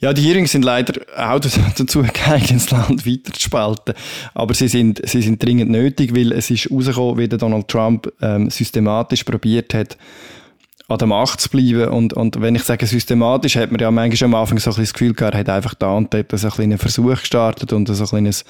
Ja, 0.00 0.12
die 0.12 0.22
Hearings 0.22 0.52
sind 0.52 0.64
leider 0.64 1.00
auch 1.16 1.40
dazu 1.76 2.02
geeignet, 2.02 2.50
das 2.50 2.70
Land 2.70 3.04
weiter 3.04 3.32
zu 3.32 3.40
spalten. 3.40 3.94
Aber 4.32 4.54
sie 4.54 4.68
sind, 4.68 5.00
sie 5.04 5.22
sind 5.22 5.42
dringend 5.42 5.70
nötig, 5.70 6.14
weil 6.14 6.32
es 6.32 6.50
ist 6.50 6.70
rausgekommen, 6.70 7.18
wie 7.18 7.28
der 7.28 7.38
Donald 7.38 7.66
Trump 7.66 8.12
ähm, 8.20 8.48
systematisch 8.48 9.24
probiert 9.24 9.74
hat, 9.74 9.98
an 10.86 10.98
der 10.98 11.08
Macht 11.08 11.40
zu 11.40 11.48
bleiben. 11.48 11.88
Und, 11.88 12.12
und 12.12 12.40
wenn 12.40 12.54
ich 12.54 12.62
sage 12.62 12.86
systematisch, 12.86 13.56
hat 13.56 13.72
man 13.72 13.80
ja 13.80 13.90
manchmal 13.90 14.28
am 14.28 14.34
Anfang 14.36 14.58
so 14.58 14.70
ein 14.70 14.76
bisschen 14.76 14.84
das 14.84 14.92
Gefühl 14.92 15.14
gehabt, 15.14 15.34
er 15.34 15.40
hat 15.40 15.48
einfach 15.48 15.74
da 15.74 15.92
und 15.94 16.14
dort 16.14 16.30
so 16.32 16.46
ein 16.46 16.62
einen 16.62 16.78
Versuch 16.78 17.18
gestartet 17.18 17.72
und 17.72 17.88
so 17.88 18.04
ein 18.04 18.08
kleines, 18.08 18.44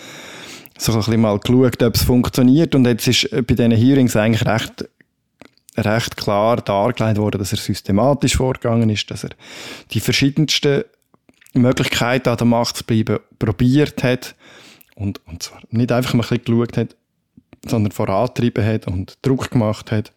so 0.77 0.93
ein 0.93 0.99
bisschen 0.99 1.21
mal 1.23 1.39
geschaut, 1.39 1.83
ob 1.83 1.95
es 1.95 2.03
funktioniert. 2.03 2.75
Und 2.75 2.87
jetzt 2.87 3.09
ist 3.09 3.31
bei 3.31 3.55
diesen 3.55 3.73
Hearings 3.73 4.17
eigentlich 4.17 4.47
recht 4.47 4.85
recht 5.79 6.17
klar 6.17 6.57
dargelegt 6.57 7.19
worden, 7.19 7.39
dass 7.39 7.53
er 7.53 7.59
systematisch 7.59 8.37
vorgegangen 8.37 8.91
ist, 8.91 9.11
dass 9.13 9.23
er 9.23 9.31
die 9.93 10.01
verschiedensten 10.01 10.83
Möglichkeit 11.55 12.29
an 12.29 12.37
der 12.37 12.47
Macht 12.47 12.77
zu 12.77 12.85
bleiben, 12.85 13.19
probiert 13.39 14.03
hat 14.03 14.35
und, 14.95 15.21
und 15.27 15.43
zwar 15.43 15.61
nicht 15.71 15.93
einfach 15.93 16.15
mal 16.15 16.25
ein 16.25 16.29
bisschen 16.29 16.45
geschaut 16.45 16.77
hat, 16.77 16.97
sondern 17.67 17.93
vorantrieben 17.93 18.65
hat 18.65 18.87
und 18.87 19.19
Druck 19.23 19.51
gemacht 19.51 19.91
hat. 19.91 20.13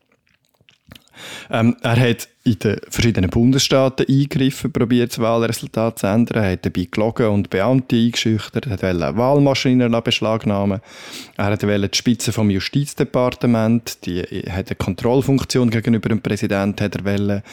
Ähm, 1.50 1.76
er 1.82 2.00
hat 2.00 2.30
in 2.44 2.58
den 2.60 2.80
verschiedenen 2.89 3.30
Bundesstaaten 3.30 4.08
eingegriffen, 4.08 4.72
probiert 4.72 5.12
das 5.12 5.20
Wahlresultat 5.20 6.00
zu 6.00 6.08
ändern. 6.08 6.44
Er 6.44 6.52
hat 6.54 6.65
dabei 6.65 6.88
gelogen 6.89 7.28
und 7.28 7.50
Beamte 7.50 7.96
eingeschüchtert. 7.96 8.65
Er 8.65 8.82
wollte 8.82 9.17
Wahlmaschinen 9.17 10.04
beschlagnahmen. 10.04 10.82
Er 11.38 11.52
wollte 11.52 11.89
die 11.89 11.98
Spitze 11.98 12.32
vom 12.32 12.50
Justizdepartement, 12.50 14.06
die 14.06 14.22
hat 14.22 14.70
eine 14.70 14.76
Kontrollfunktion 14.78 15.70
gegenüber 15.70 16.10
dem 16.10 16.22
Präsidenten, 16.22 16.84
hat 16.84 16.96
er 16.96 17.06
wollen 17.06 17.44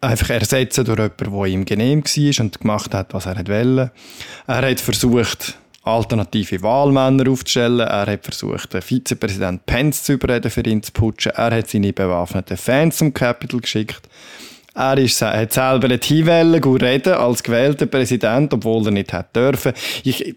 einfach 0.00 0.30
ersetzen 0.30 0.84
durch 0.84 0.98
jemanden, 0.98 1.32
der 1.32 1.44
ihm 1.46 1.64
genehm 1.64 2.04
war 2.04 2.44
und 2.44 2.60
gemacht 2.60 2.94
hat, 2.94 3.12
was 3.14 3.26
er 3.26 3.36
wollte. 3.36 3.92
Er 4.46 4.70
hat 4.70 4.80
versucht, 4.80 5.58
alternative 5.82 6.62
Wahlmänner 6.62 7.30
aufzustellen. 7.30 7.80
Er 7.80 8.06
hat 8.06 8.24
versucht, 8.24 8.72
den 8.72 8.82
Vizepräsident 8.82 9.66
Pence 9.66 10.04
zu 10.04 10.14
überreden, 10.14 10.50
für 10.50 10.62
ihn 10.62 10.82
zu 10.82 10.92
putschen. 10.92 11.32
Er 11.34 11.50
hat 11.50 11.68
seine 11.68 11.92
bewaffneten 11.92 12.56
Fans 12.56 12.98
zum 12.98 13.14
Capitol 13.14 13.60
geschickt. 13.60 14.02
Er 14.72 14.96
ist, 14.98 15.20
hat 15.20 15.52
selber 15.52 15.88
nicht 15.88 16.04
hinwählen, 16.04 16.60
gut 16.60 16.82
reden 16.82 17.14
als 17.14 17.42
gewählter 17.42 17.86
Präsident, 17.86 18.54
obwohl 18.54 18.86
er 18.86 18.92
nicht 18.92 19.12
hat 19.12 19.34
dürfen. 19.34 19.72
Ich, 20.04 20.36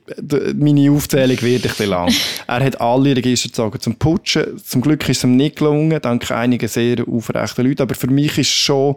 meine 0.55 0.89
Aufzählung 0.89 1.39
wird 1.41 1.63
ein 1.63 1.69
bisschen 1.69 1.89
lang. 1.89 2.11
Er 2.47 2.65
hat 2.65 2.81
alle 2.81 3.15
Register 3.15 3.49
gezogen 3.49 3.79
zum 3.79 3.95
Putschen. 3.95 4.57
Zum 4.57 4.81
Glück 4.81 5.07
ist 5.07 5.19
es 5.19 5.23
ihm 5.23 5.35
nicht 5.35 5.57
gelungen, 5.57 6.01
dank 6.01 6.29
einigen 6.31 6.67
sehr 6.67 7.07
aufrechten 7.07 7.65
Leuten. 7.65 7.83
Aber 7.83 7.93
für 7.93 8.07
mich 8.07 8.39
ist 8.39 8.49
schon 8.49 8.95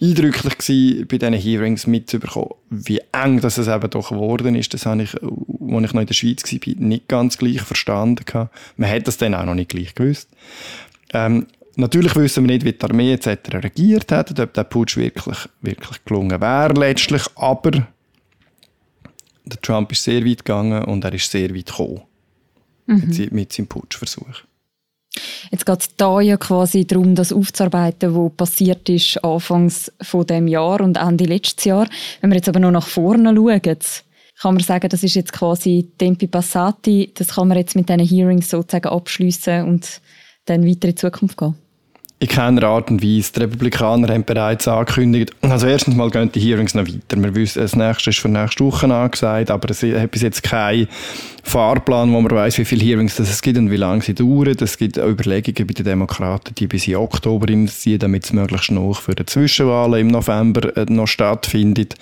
eindrücklich 0.00 0.58
gewesen, 0.58 1.06
bei 1.06 1.18
diesen 1.18 1.34
Hearings 1.34 1.86
mitzubekommen, 1.86 2.54
wie 2.70 3.00
eng 3.12 3.40
das 3.40 3.58
es 3.58 3.68
eben 3.68 3.90
doch 3.90 4.10
geworden 4.10 4.54
ist. 4.54 4.72
Das 4.72 4.86
habe 4.86 5.02
ich, 5.02 5.14
als 5.14 5.84
ich 5.84 5.92
noch 5.92 6.00
in 6.00 6.06
der 6.06 6.14
Schweiz 6.14 6.42
war, 6.44 6.74
nicht 6.76 7.08
ganz 7.08 7.38
gleich 7.38 7.60
verstanden. 7.60 8.24
Man 8.76 8.90
hat 8.90 9.06
das 9.06 9.18
dann 9.18 9.34
auch 9.34 9.44
noch 9.44 9.54
nicht 9.54 9.70
gleich 9.70 9.94
gewusst. 9.94 10.28
Ähm, 11.12 11.46
natürlich 11.76 12.16
wissen 12.16 12.44
wir 12.44 12.52
nicht, 12.52 12.64
wie 12.64 12.72
die 12.72 12.84
Armee 12.84 13.12
etc. 13.12 13.54
regiert 13.54 14.10
hat, 14.12 14.38
ob 14.38 14.54
der 14.54 14.64
Putsch 14.64 14.96
wirklich, 14.96 15.38
wirklich 15.60 16.04
gelungen 16.04 16.40
wäre 16.40 16.72
letztlich, 16.72 17.24
aber 17.36 17.70
der 19.44 19.60
Trump 19.60 19.92
ist 19.92 20.04
sehr 20.04 20.24
weit 20.24 20.44
gegangen 20.44 20.84
und 20.84 21.04
er 21.04 21.12
ist 21.12 21.30
sehr 21.30 21.54
weit 21.54 21.66
gekommen 21.66 22.02
mhm. 22.86 23.04
mit, 23.06 23.32
mit 23.32 23.52
seinem 23.52 23.66
Putschversuch. 23.66 24.44
Jetzt 25.50 25.66
geht 25.66 25.80
es 25.80 25.96
da 25.96 26.20
ja 26.20 26.36
quasi 26.36 26.86
darum, 26.86 27.14
das 27.14 27.32
aufzuarbeiten, 27.32 28.14
was 28.14 28.32
passiert 28.36 28.88
ist 28.88 29.22
Anfangs 29.24 29.92
von 30.00 30.26
dem 30.26 30.46
Jahr 30.46 30.80
und 30.80 30.96
Ende 30.96 31.24
letztes 31.24 31.64
Jahr. 31.64 31.88
Wenn 32.20 32.30
wir 32.30 32.36
jetzt 32.36 32.48
aber 32.48 32.60
noch 32.60 32.70
nach 32.70 32.86
vorne 32.86 33.34
schauen, 33.34 33.78
kann 34.40 34.54
man 34.54 34.62
sagen, 34.62 34.88
das 34.88 35.02
ist 35.02 35.16
jetzt 35.16 35.32
quasi 35.32 35.90
Tempi 35.98 36.26
Passati, 36.26 37.12
das 37.14 37.34
kann 37.34 37.48
man 37.48 37.58
jetzt 37.58 37.76
mit 37.76 37.88
diesen 37.88 38.06
Hearings 38.06 38.48
sozusagen 38.48 38.88
abschließen 38.88 39.64
und 39.64 40.00
dann 40.46 40.66
weiter 40.66 40.88
in 40.88 40.94
die 40.94 40.94
Zukunft 40.94 41.36
gehen 41.36 41.56
in 42.20 42.28
keiner 42.28 42.64
Art 42.64 42.90
und 42.90 43.02
Weise. 43.02 43.32
Die 43.32 43.40
Republikaner 43.40 44.12
haben 44.12 44.24
bereits 44.24 44.68
angekündigt, 44.68 45.32
also 45.40 45.66
erstens 45.66 45.96
mal 45.96 46.10
gehen 46.10 46.30
die 46.30 46.40
Hearings 46.40 46.74
noch 46.74 46.86
weiter. 46.86 47.16
Wir 47.16 47.34
wissen, 47.34 47.62
das 47.62 47.74
nächste 47.74 48.10
ist 48.10 48.18
für 48.18 48.28
nächste 48.28 48.62
Woche 48.62 48.94
angesagt, 48.94 49.50
aber 49.50 49.70
es 49.70 49.82
hat 49.82 50.10
bis 50.10 50.20
jetzt 50.20 50.42
keinen 50.42 50.86
Fahrplan, 51.42 52.12
wo 52.12 52.20
man 52.20 52.30
weiß, 52.30 52.58
wie 52.58 52.66
viele 52.66 52.84
Hearings 52.84 53.18
es 53.18 53.40
gibt 53.40 53.56
und 53.56 53.70
wie 53.70 53.76
lange 53.76 54.02
sie 54.02 54.14
dauern. 54.14 54.54
Es 54.60 54.76
gibt 54.76 54.98
Überlegungen 54.98 55.66
bei 55.66 55.72
den 55.72 55.84
Demokraten, 55.86 56.54
die 56.54 56.66
bis 56.66 56.86
in 56.86 56.96
Oktober 56.96 57.48
investieren, 57.48 58.00
damit 58.00 58.24
es 58.26 58.34
möglichst 58.34 58.70
noch 58.70 59.00
für 59.00 59.14
die 59.14 59.24
Zwischenwahlen 59.24 60.00
im 60.00 60.08
November 60.08 60.76
äh, 60.76 60.84
noch 60.90 61.06
stattfindet. 61.06 61.94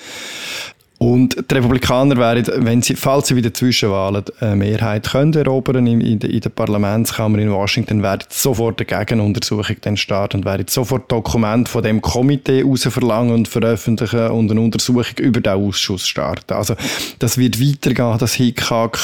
Und 0.98 1.36
die 1.48 1.54
Republikaner 1.54 2.16
wären, 2.16 2.66
wenn 2.66 2.82
sie, 2.82 2.96
falls 2.96 3.28
sie 3.28 3.36
wieder 3.36 3.54
Zwischenwahlen 3.54 4.24
eine 4.40 4.56
Mehrheit 4.56 5.08
können 5.08 5.32
erobern 5.32 5.86
in, 5.86 6.00
in, 6.00 6.18
in 6.18 6.40
der 6.40 6.50
Parlamentskammer 6.50 7.38
in 7.38 7.52
Washington, 7.52 8.02
wäre 8.02 8.18
sofort 8.28 8.80
eine 8.80 8.86
Gegenuntersuchung 8.86 9.76
dann 9.80 9.96
starten 9.96 10.38
und 10.38 10.44
wäre 10.44 10.64
sofort 10.68 11.10
Dokument 11.10 11.68
von 11.68 11.84
dem 11.84 12.02
Komitee 12.02 12.62
rausverlangen 12.62 13.32
und 13.32 13.46
veröffentlichen 13.46 14.28
und 14.30 14.50
eine 14.50 14.60
Untersuchung 14.60 15.18
über 15.18 15.40
den 15.40 15.52
Ausschuss 15.52 16.04
starten. 16.04 16.54
Also 16.54 16.74
das 17.20 17.38
wird 17.38 17.60
weitergehen, 17.60 18.18
das 18.18 18.34
Hickhack. 18.34 18.98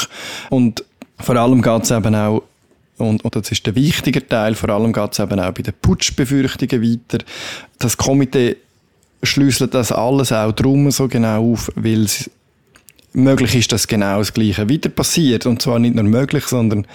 Und 0.49 0.83
vor 1.17 1.37
allem 1.37 1.61
geht 1.61 1.83
es 1.83 1.91
eben 1.91 2.13
auch 2.13 2.43
und, 2.97 3.25
und 3.25 3.35
das 3.35 3.51
ist 3.51 3.65
der 3.65 3.75
wichtige 3.75 4.25
Teil, 4.25 4.55
vor 4.55 4.69
allem 4.69 4.93
geht 4.93 5.11
es 5.11 5.19
eben 5.19 5.39
auch 5.39 5.51
bei 5.51 5.63
den 5.63 5.73
Putschbefürchtungen 5.81 6.81
weiter. 6.81 7.23
Das 7.77 7.97
Komitee 7.97 8.55
schlüsselt 9.25 9.73
das 9.73 9.91
alles 9.91 10.31
auch 10.31 10.51
drum 10.51 10.89
so 10.91 11.07
genau 11.07 11.53
auf, 11.53 11.71
weil 11.75 12.03
es 12.03 12.29
möglich 13.13 13.55
ist, 13.55 13.71
dass 13.71 13.87
genau 13.87 14.19
das 14.19 14.33
Gleiche 14.33 14.67
wieder 14.69 14.89
passiert. 14.89 15.45
Und 15.45 15.61
zwar 15.61 15.79
nicht 15.79 15.95
nur 15.95 16.03
möglich, 16.03 16.45
sondern 16.45 16.85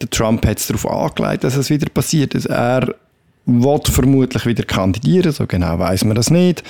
der 0.00 0.10
Trump 0.10 0.44
hat 0.46 0.58
es 0.58 0.66
darauf 0.66 0.88
angelegt, 0.88 1.44
dass 1.44 1.56
es 1.56 1.70
wieder 1.70 1.88
passiert. 1.88 2.34
Er 2.46 2.94
wird 3.46 3.88
vermutlich 3.88 4.46
wieder 4.46 4.64
kandidieren, 4.64 5.32
so 5.32 5.46
genau 5.46 5.78
weiß 5.78 6.04
man 6.04 6.16
das 6.16 6.30
nicht. 6.30 6.64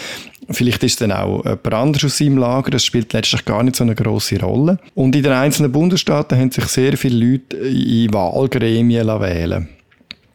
Vielleicht 0.51 0.83
ist 0.83 1.01
dann 1.01 1.13
auch 1.13 1.45
jemand 1.45 1.73
anderes 1.73 2.05
aus 2.05 2.19
seinem 2.19 2.37
Lager, 2.37 2.71
das 2.71 2.85
spielt 2.85 3.13
letztlich 3.13 3.45
gar 3.45 3.63
nicht 3.63 3.77
so 3.77 3.85
eine 3.85 3.95
große 3.95 4.41
Rolle. 4.41 4.79
Und 4.95 5.17
in 5.17 5.23
den 5.23 5.33
einzelnen 5.33 5.73
Bundesstaaten 5.73 6.39
haben 6.39 6.51
sich 6.51 6.67
sehr 6.67 6.99
viele 6.99 7.25
Leute 7.25 7.57
in 7.57 8.13
Wahlgremien 8.13 9.07
wählen 9.07 9.69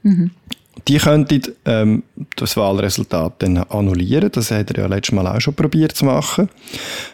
mhm. 0.03 0.31
Die 0.87 0.97
könnten 0.97 1.41
ähm, 1.65 2.03
das 2.35 2.57
Wahlresultat 2.57 3.33
dann 3.39 3.57
annullieren. 3.57 4.31
Das 4.31 4.51
hat 4.51 4.71
er 4.71 4.83
ja 4.83 4.87
letztes 4.87 5.13
Mal 5.13 5.27
auch 5.27 5.39
schon 5.39 5.53
probiert 5.53 5.93
zu 5.93 6.05
machen. 6.05 6.49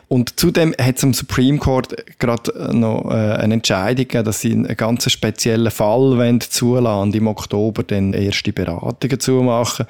Und 0.08 0.40
zudem 0.40 0.74
hat 0.80 0.98
es 0.98 1.04
im 1.04 1.14
Supreme 1.14 1.58
Court 1.58 1.96
gerade 2.20 2.76
noch 2.76 3.10
äh, 3.10 3.14
eine 3.14 3.56
Entscheidung 3.56 4.08
gegeben, 4.08 4.26
dass 4.26 4.42
sie 4.42 4.52
einen 4.52 4.78
ganz 4.78 5.10
speziellen 5.12 5.72
Fall 5.72 6.18
wollen 6.18 6.42
zulassen 6.42 7.02
und 7.02 7.16
im 7.16 7.28
Oktober 7.28 7.84
dann 7.84 8.14
erste 8.14 8.54
Beratungen 8.54 9.20
zu 9.20 9.32
machen. 9.44 9.86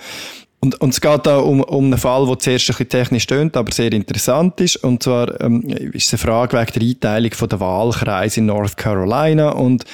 Und, 0.65 0.81
und 0.81 0.89
es 0.89 1.01
geht 1.01 1.27
da 1.27 1.38
um, 1.38 1.61
um 1.61 1.85
einen 1.85 1.97
Fall, 1.99 2.25
der 2.25 2.39
zuerst 2.39 2.69
ein 2.69 2.73
bisschen 2.73 2.89
technisch 2.89 3.27
tönt, 3.27 3.55
aber 3.55 3.71
sehr 3.71 3.93
interessant 3.93 4.59
ist. 4.61 4.77
Und 4.77 5.03
zwar 5.03 5.39
ähm, 5.39 5.61
ist 5.61 6.07
es 6.07 6.13
eine 6.13 6.17
Frage 6.17 6.57
wegen 6.57 6.99
der 6.99 7.11
Einteilung 7.11 7.49
der 7.49 7.59
Wahlkreise 7.59 8.39
in 8.39 8.47
North 8.47 8.75
Carolina. 8.75 9.49
Und 9.49 9.85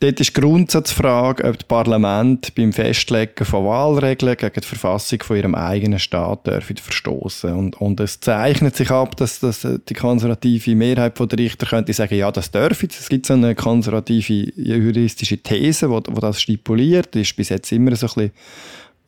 Dort 0.00 0.20
ist 0.20 0.36
die 0.36 0.40
Grundsatzfrage, 0.40 1.42
ob 1.42 1.58
das 1.58 1.66
Parlament 1.66 2.54
beim 2.54 2.72
Festlegen 2.72 3.44
von 3.44 3.64
Wahlregeln 3.64 4.36
gegen 4.36 4.60
die 4.60 4.66
Verfassung 4.66 5.20
von 5.24 5.36
ihrem 5.36 5.56
eigenen 5.56 5.98
Staat 5.98 6.46
dürfen 6.46 6.76
verstoßen. 6.76 7.52
Und, 7.52 7.80
und 7.80 7.98
es 7.98 8.20
zeichnet 8.20 8.76
sich 8.76 8.92
ab, 8.92 9.16
dass, 9.16 9.40
dass 9.40 9.66
die 9.88 9.94
konservative 9.94 10.76
Mehrheit 10.76 11.18
der 11.18 11.38
Richter 11.38 11.66
könnte 11.66 11.92
sagen, 11.92 12.14
ja, 12.14 12.30
das 12.30 12.52
dürfen. 12.52 12.88
Es 12.96 13.08
gibt 13.08 13.26
so 13.26 13.34
eine 13.34 13.56
konservative 13.56 14.52
juristische 14.54 15.38
These, 15.38 15.88
die, 15.88 16.12
die 16.12 16.20
das 16.20 16.40
stipuliert. 16.42 17.16
Ist 17.16 17.34
bis 17.34 17.48
jetzt 17.48 17.72
immer 17.72 17.96
so 17.96 18.06
ein 18.06 18.14
bisschen 18.14 18.30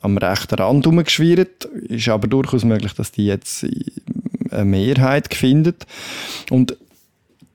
am 0.01 0.19
rechten 0.19 0.57
Rand 0.57 0.87
herumgeschwirrt. 0.87 1.67
Ist 1.67 2.09
aber 2.09 2.27
durchaus 2.27 2.65
möglich, 2.65 2.95
dass 2.95 3.13
die 3.13 3.27
jetzt 3.27 3.65
eine 4.51 4.65
Mehrheit 4.65 5.33
findet. 5.33 5.87
Und 6.51 6.77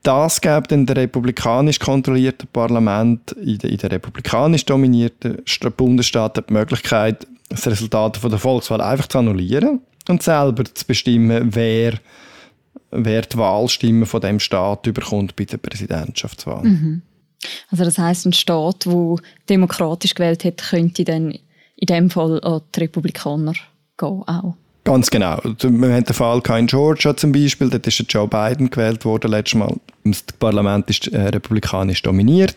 das 0.06 0.40
gibt 0.40 0.70
dann 0.70 0.86
der 0.86 0.96
republikanisch 0.96 1.80
kontrollierte 1.80 2.46
Parlament 2.46 3.32
in 3.32 3.58
den, 3.58 3.70
in 3.70 3.76
den 3.76 3.90
republikanisch 3.90 4.64
dominierten 4.64 5.42
Bundesstaaten 5.76 6.44
die 6.48 6.52
Möglichkeit, 6.52 7.26
das 7.48 7.66
Resultat 7.66 8.16
von 8.16 8.30
der 8.30 8.38
Volkswahl 8.38 8.80
einfach 8.80 9.08
zu 9.08 9.18
annullieren 9.18 9.80
und 10.08 10.22
selber 10.22 10.64
zu 10.64 10.86
bestimmen, 10.86 11.54
wer, 11.54 11.94
wer 12.90 13.22
die 13.22 13.36
Wahlstimme 13.36 14.06
von 14.06 14.20
dem 14.20 14.38
Staat 14.38 14.86
überkommt 14.86 15.34
bei 15.34 15.44
der 15.44 15.58
Präsidentschaftswahl. 15.58 16.64
Mhm. 16.64 17.02
Also 17.70 17.84
das 17.84 17.98
heißt, 17.98 18.26
ein 18.26 18.32
Staat, 18.32 18.86
wo 18.86 19.18
demokratisch 19.48 20.14
gewählt 20.14 20.44
hat, 20.44 20.58
könnte 20.58 21.04
dann 21.04 21.32
in 21.76 21.86
dem 21.86 22.10
Fall 22.10 22.40
an 22.42 22.62
die 22.74 22.80
Republikaner 22.80 23.52
gehen 23.98 24.22
auch. 24.26 24.56
Ganz 24.86 25.10
genau. 25.10 25.40
Wir 25.42 25.94
haben 25.94 26.04
den 26.04 26.14
Fall 26.14 26.40
in 26.60 26.68
Georgia 26.68 27.16
zum 27.16 27.32
Beispiel, 27.32 27.68
dort 27.68 27.88
ist 27.88 28.04
Joe 28.08 28.28
Biden 28.28 28.70
gewählt 28.70 29.04
worden 29.04 29.32
letztes 29.32 29.58
Mal. 29.58 29.74
Das 30.04 30.22
Parlament 30.38 30.88
ist 30.88 31.08
äh, 31.08 31.22
republikanisch 31.22 32.02
dominiert 32.02 32.54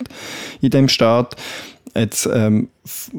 in 0.60 0.70
dem 0.70 0.88
Staat. 0.88 1.34
Jetzt, 1.96 2.30
ähm, 2.32 2.68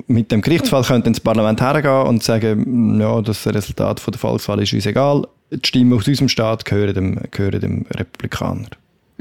mit 0.08 0.32
dem 0.32 0.40
Gerichtsfall 0.40 0.84
könnte 0.84 1.12
das 1.12 1.20
Parlament 1.20 1.60
hergehen 1.60 2.08
und 2.08 2.24
sagen, 2.24 3.02
ja, 3.02 3.22
das 3.22 3.46
Resultat 3.46 4.00
von 4.00 4.14
der 4.14 4.20
Volkswahl 4.20 4.62
ist 4.62 4.72
uns 4.72 4.86
egal. 4.86 5.28
Die 5.52 5.60
Stimmen 5.62 5.92
aus 5.92 6.08
unserem 6.08 6.30
Staat 6.30 6.64
gehören 6.64 6.94
dem, 6.94 7.20
gehören 7.32 7.60
dem 7.60 7.86
Republikaner. 7.92 8.70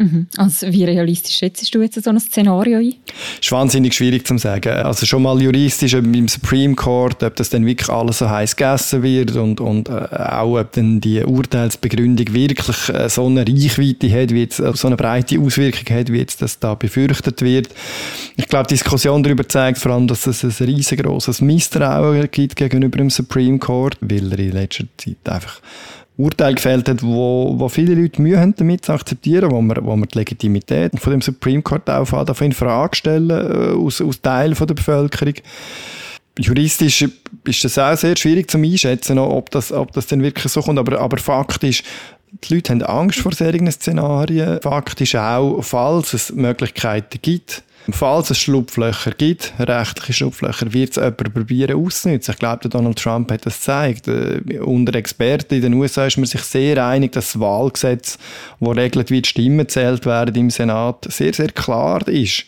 Mhm. 0.00 0.28
Also 0.38 0.72
wie 0.72 0.84
realistisch 0.84 1.36
schätzt 1.36 1.74
du 1.74 1.82
jetzt 1.82 2.02
so 2.02 2.08
ein 2.08 2.18
Szenario 2.18 2.78
ein? 2.78 2.94
Das 3.36 3.46
ist 3.46 3.52
wahnsinnig 3.52 3.92
schwierig 3.92 4.26
zu 4.26 4.38
sagen. 4.38 4.72
Also 4.72 5.04
schon 5.04 5.22
mal 5.22 5.40
juristisch 5.42 5.92
im 5.92 6.26
Supreme 6.26 6.74
Court, 6.74 7.22
ob 7.22 7.36
das 7.36 7.50
dann 7.50 7.66
wirklich 7.66 7.90
alles 7.90 8.18
so 8.18 8.30
heiß 8.30 8.56
gegessen 8.56 9.02
wird 9.02 9.36
und, 9.36 9.60
und 9.60 9.90
äh, 9.90 9.92
auch 9.92 10.58
ob 10.58 10.72
dann 10.72 11.02
die 11.02 11.22
Urteilsbegründung 11.22 12.32
wirklich 12.32 12.88
äh, 12.88 13.10
so 13.10 13.26
eine 13.26 13.46
Reichweite 13.46 14.10
hat, 14.10 14.32
wie 14.32 14.40
jetzt, 14.40 14.58
äh, 14.58 14.72
so 14.74 14.86
eine 14.86 14.96
breite 14.96 15.38
Auswirkung 15.38 15.94
hat, 15.94 16.10
wie 16.10 16.18
jetzt 16.18 16.40
das 16.40 16.58
da 16.58 16.74
befürchtet 16.74 17.42
wird. 17.42 17.68
Ich 18.36 18.46
glaube, 18.46 18.68
die 18.68 18.74
Diskussion 18.74 19.22
darüber 19.22 19.46
zeigt 19.46 19.76
vor 19.76 19.92
allem, 19.92 20.06
dass 20.06 20.26
es 20.26 20.42
ein 20.42 20.66
riesengroßes 20.66 21.42
Misstrauen 21.42 22.26
gibt 22.30 22.56
gegenüber 22.56 22.96
dem 22.96 23.10
Supreme 23.10 23.58
Court, 23.58 23.98
weil 24.00 24.32
er 24.32 24.38
in 24.38 24.52
letzter 24.52 24.84
Zeit 24.96 25.28
einfach 25.28 25.60
Urteil 26.20 26.54
gefällt 26.54 26.88
hat, 26.88 27.02
wo, 27.02 27.54
wo 27.58 27.68
viele 27.68 27.94
Leute 27.94 28.20
Mühe 28.20 28.38
haben 28.38 28.54
damit 28.56 28.84
zu 28.84 28.92
akzeptieren, 28.92 29.50
wo 29.50 29.60
man, 29.60 29.84
wo 29.84 29.96
man 29.96 30.08
die 30.08 30.18
Legitimität 30.18 30.98
von 30.98 31.12
dem 31.12 31.22
Supreme 31.22 31.62
Court 31.62 31.88
auch 31.88 32.40
in 32.40 32.52
Frage 32.52 32.96
stellen 32.96 33.30
äh, 33.30 33.74
aus, 33.76 34.00
aus 34.00 34.20
Teil 34.20 34.54
der 34.54 34.74
Bevölkerung. 34.74 35.34
Juristisch 36.38 37.06
ist 37.44 37.64
das 37.64 37.78
auch 37.78 37.96
sehr 37.96 38.16
schwierig 38.16 38.50
zu 38.50 38.58
einschätzen, 38.58 39.18
ob 39.18 39.50
das, 39.50 39.72
ob 39.72 39.92
das 39.92 40.06
denn 40.06 40.22
wirklich 40.22 40.52
so 40.52 40.62
kommt, 40.62 40.78
aber, 40.78 40.98
aber 41.00 41.18
Fakt 41.18 41.62
die 41.62 42.54
Leute 42.54 42.72
haben 42.72 42.82
Angst 42.82 43.18
vor 43.18 43.32
solchen 43.32 43.70
Szenarien. 43.70 44.60
Fakt 44.62 45.00
ist 45.00 45.16
auch, 45.16 45.60
falls 45.62 46.14
es 46.14 46.32
Möglichkeiten 46.32 47.18
gibt, 47.20 47.64
Falls 47.88 48.30
es 48.30 48.38
Schlupflöcher 48.38 49.12
gibt, 49.12 49.54
rechtliche 49.58 50.12
Schlupflöcher, 50.12 50.72
wird 50.72 50.90
es 50.90 50.96
jemand 50.96 51.34
probieren 51.34 51.82
auszunutzen. 51.82 52.32
Ich 52.32 52.38
glaube, 52.38 52.68
Donald 52.68 52.98
Trump 52.98 53.32
hat 53.32 53.46
das 53.46 53.56
gezeigt. 53.56 54.06
Äh, 54.06 54.58
unter 54.60 54.94
Experten 54.94 55.54
in 55.54 55.62
den 55.62 55.74
USA 55.74 56.06
ist 56.06 56.18
man 56.18 56.26
sich 56.26 56.42
sehr 56.42 56.84
einig, 56.84 57.12
dass 57.12 57.32
das 57.32 57.40
Wahlgesetz, 57.40 58.18
das 58.60 58.76
regelt, 58.76 59.10
wie 59.10 59.22
die 59.22 59.28
Stimmen 59.28 59.68
zählt 59.68 60.04
werden 60.04 60.34
im 60.34 60.50
Senat, 60.50 61.06
sehr, 61.10 61.32
sehr 61.32 61.48
klar 61.48 62.06
ist. 62.06 62.44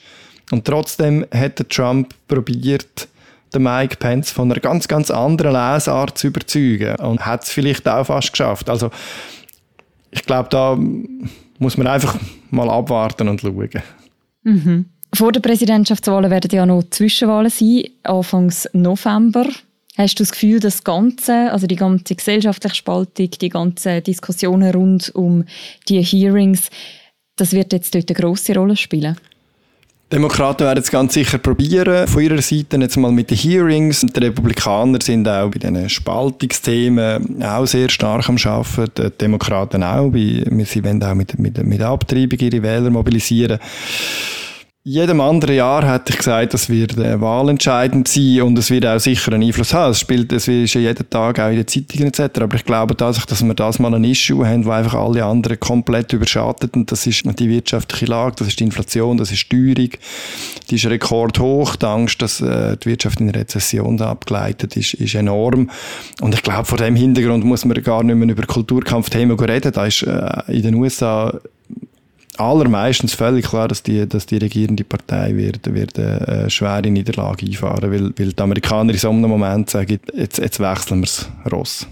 Und 0.50 0.66
trotzdem 0.66 1.24
hat 1.32 1.66
Trump 1.70 2.14
probiert, 2.28 3.08
den 3.54 3.62
Mike 3.62 3.96
Pence 3.96 4.30
von 4.30 4.50
einer 4.50 4.60
ganz, 4.60 4.86
ganz 4.88 5.10
anderen 5.10 5.52
Lesart 5.52 6.18
zu 6.18 6.28
überzeugen 6.28 6.96
und 6.96 7.24
hat 7.24 7.44
es 7.44 7.50
vielleicht 7.50 7.88
auch 7.88 8.04
fast 8.04 8.32
geschafft. 8.32 8.68
Also 8.68 8.90
ich 10.10 10.24
glaube, 10.24 10.48
da 10.50 10.78
muss 11.58 11.76
man 11.76 11.86
einfach 11.86 12.16
mal 12.50 12.68
abwarten 12.70 13.28
und 13.28 13.40
schauen. 13.40 13.70
Mhm. 14.42 14.86
Vor 15.14 15.31
der 15.31 15.40
Präsidentschaftswahl 15.40 16.31
werden 16.31 16.51
ja 16.51 16.64
noch 16.64 16.85
Zwischenwahlen 16.88 17.51
sein, 17.51 17.85
Anfangs 18.03 18.66
November. 18.72 19.46
Hast 19.98 20.18
du 20.18 20.22
das 20.22 20.33
Gefühl, 20.33 20.59
das 20.59 20.85
Ganze, 20.85 21.53
also 21.53 21.66
die 21.66 21.77
ganze 21.77 22.14
gesellschaftliche 22.14 22.77
Spaltung, 22.77 23.31
die 23.31 23.48
ganzen 23.51 24.03
Diskussionen 24.03 24.72
rund 24.72 25.14
um 25.14 25.44
die 25.87 26.03
Hearings, 26.03 26.70
das 27.37 27.53
wird 27.53 27.75
jetzt 27.75 27.94
dort 27.94 28.09
eine 28.09 28.18
grosse 28.18 28.55
Rolle 28.55 28.75
spielen? 28.75 29.18
Demokraten 30.11 30.64
werden 30.64 30.83
es 30.83 30.90
ganz 30.90 31.12
sicher 31.12 31.38
probieren, 31.38 32.07
von 32.07 32.22
ihrer 32.22 32.40
Seite 32.40 32.79
jetzt 32.79 32.96
mal 32.96 33.12
mit 33.12 33.31
den 33.31 33.37
Hearings. 33.37 34.01
Die 34.01 34.20
Republikaner 34.20 34.98
sind 35.03 35.29
auch 35.29 35.51
bei 35.51 35.59
diesen 35.59 35.88
Spaltungsthemen 35.90 37.42
auch 37.42 37.66
sehr 37.66 37.90
stark 37.90 38.29
am 38.31 38.37
Arbeiten, 38.37 39.11
die 39.11 39.18
Demokraten 39.18 39.83
auch. 39.83 40.11
Sie 40.12 40.85
wollen 40.85 41.03
auch 41.03 41.14
mit, 41.14 41.38
mit, 41.38 41.62
mit 41.64 41.81
Abtreibung 41.83 42.38
ihre 42.38 42.62
Wähler 42.62 42.90
mobilisieren 42.90 43.59
jedem 44.84 45.20
anderen 45.20 45.54
Jahr 45.54 45.88
hätte 45.88 46.12
ich 46.12 46.18
gesagt, 46.18 46.54
das 46.54 46.68
wird 46.68 46.98
äh, 46.98 47.20
wahlentscheidend 47.20 48.08
sein 48.08 48.42
und 48.42 48.58
es 48.58 48.68
wird 48.68 48.84
auch 48.84 48.98
sicher 48.98 49.32
einen 49.32 49.44
Einfluss 49.44 49.72
haben. 49.72 49.92
Es 49.92 50.00
spielt, 50.00 50.32
es 50.32 50.48
ist 50.48 50.74
ja 50.74 50.80
jeden 50.80 51.08
Tag 51.08 51.38
auch 51.38 51.50
in 51.50 51.56
den 51.56 51.68
Zeitungen 51.68 52.08
etc. 52.08 52.40
Aber 52.40 52.56
ich 52.56 52.64
glaube 52.64 52.96
tatsächlich, 52.96 53.26
dass 53.26 53.44
wir 53.44 53.54
das 53.54 53.78
mal 53.78 53.94
ein 53.94 54.02
Issue 54.02 54.44
haben, 54.44 54.64
wo 54.64 54.70
einfach 54.70 54.94
alle 54.94 55.24
anderen 55.24 55.60
komplett 55.60 56.12
überschattet 56.12 56.74
und 56.74 56.90
das 56.90 57.06
ist 57.06 57.22
die 57.38 57.48
wirtschaftliche 57.48 58.06
Lage, 58.06 58.34
das 58.38 58.48
ist 58.48 58.58
die 58.58 58.64
Inflation, 58.64 59.18
das 59.18 59.30
ist 59.30 59.52
die 59.52 59.56
Steuerung, 59.56 59.90
die 60.68 60.74
ist 60.74 60.86
rekordhoch. 60.86 61.76
Die 61.76 61.86
Angst, 61.86 62.20
dass 62.20 62.40
äh, 62.40 62.76
die 62.76 62.86
Wirtschaft 62.86 63.20
in 63.20 63.30
Rezession 63.30 64.00
abgeleitet 64.00 64.76
ist, 64.76 64.94
ist 64.94 65.14
enorm. 65.14 65.70
Und 66.20 66.34
ich 66.34 66.42
glaube, 66.42 66.64
vor 66.64 66.78
dem 66.78 66.96
Hintergrund 66.96 67.44
muss 67.44 67.64
man 67.64 67.80
gar 67.84 68.02
nicht 68.02 68.16
mehr 68.16 68.28
über 68.28 68.46
Kulturkampfthemen 68.46 69.38
reden. 69.38 69.70
Da 69.70 69.86
ist 69.86 70.02
äh, 70.02 70.42
in 70.48 70.62
den 70.62 70.74
USA 70.74 71.38
allermeistens 72.38 73.14
völlig 73.14 73.46
klar, 73.46 73.68
dass 73.68 73.82
die, 73.82 74.08
dass 74.08 74.26
die 74.26 74.38
regierende 74.38 74.84
Partei 74.84 75.36
wird, 75.36 75.72
wird 75.74 75.98
eine 75.98 76.48
schwere 76.48 76.90
Niederlage 76.90 77.46
einfahren, 77.46 77.90
weil, 77.90 78.12
weil 78.18 78.32
die 78.32 78.42
Amerikaner 78.42 78.92
in 78.92 78.98
so 78.98 79.10
einem 79.10 79.28
Moment 79.28 79.70
sagen, 79.70 79.98
jetzt, 80.14 80.38
jetzt 80.38 80.60
wechseln 80.60 81.00
wir 81.00 81.06
das 81.06 81.28
Ross. 81.50 81.86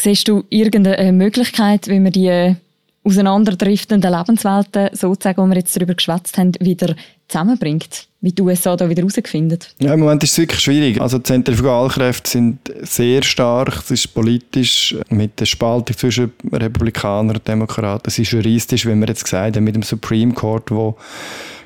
Siehst 0.00 0.28
du 0.28 0.44
irgendeine 0.50 1.12
Möglichkeit, 1.12 1.88
wie 1.88 2.00
man 2.00 2.12
die 2.12 2.54
auseinanderdriftenden 3.02 4.12
Lebenswelten, 4.12 4.90
sozusagen, 4.92 5.44
die 5.44 5.50
wir 5.50 5.58
jetzt 5.58 5.76
darüber 5.76 5.94
geschwätzt 5.94 6.36
haben, 6.38 6.52
wieder 6.60 6.94
zusammenbringt? 7.28 8.08
Wie 8.26 8.32
die 8.32 8.42
USA 8.42 8.74
da 8.74 8.88
wieder 8.88 9.02
herausfinden? 9.02 9.60
Ja, 9.78 9.94
im 9.94 10.00
Moment 10.00 10.20
ist 10.24 10.32
es 10.32 10.38
wirklich 10.38 10.58
schwierig. 10.58 11.00
Also 11.00 11.18
die 11.18 11.22
Zentrifugalkräfte 11.22 12.28
sind 12.28 12.58
sehr 12.82 13.22
stark. 13.22 13.84
Es 13.84 13.92
ist 13.92 14.14
politisch 14.14 14.96
mit 15.10 15.38
der 15.38 15.46
Spaltung 15.46 15.96
zwischen 15.96 16.32
Republikanern 16.50 17.36
und 17.36 17.46
Demokraten. 17.46 18.08
Es 18.08 18.18
ist 18.18 18.32
juristisch, 18.32 18.84
wie 18.84 18.96
wir 18.96 19.06
jetzt 19.06 19.22
gesagt 19.22 19.54
haben, 19.54 19.62
mit 19.62 19.76
dem 19.76 19.84
Supreme 19.84 20.34
Court, 20.34 20.72
wo 20.72 20.96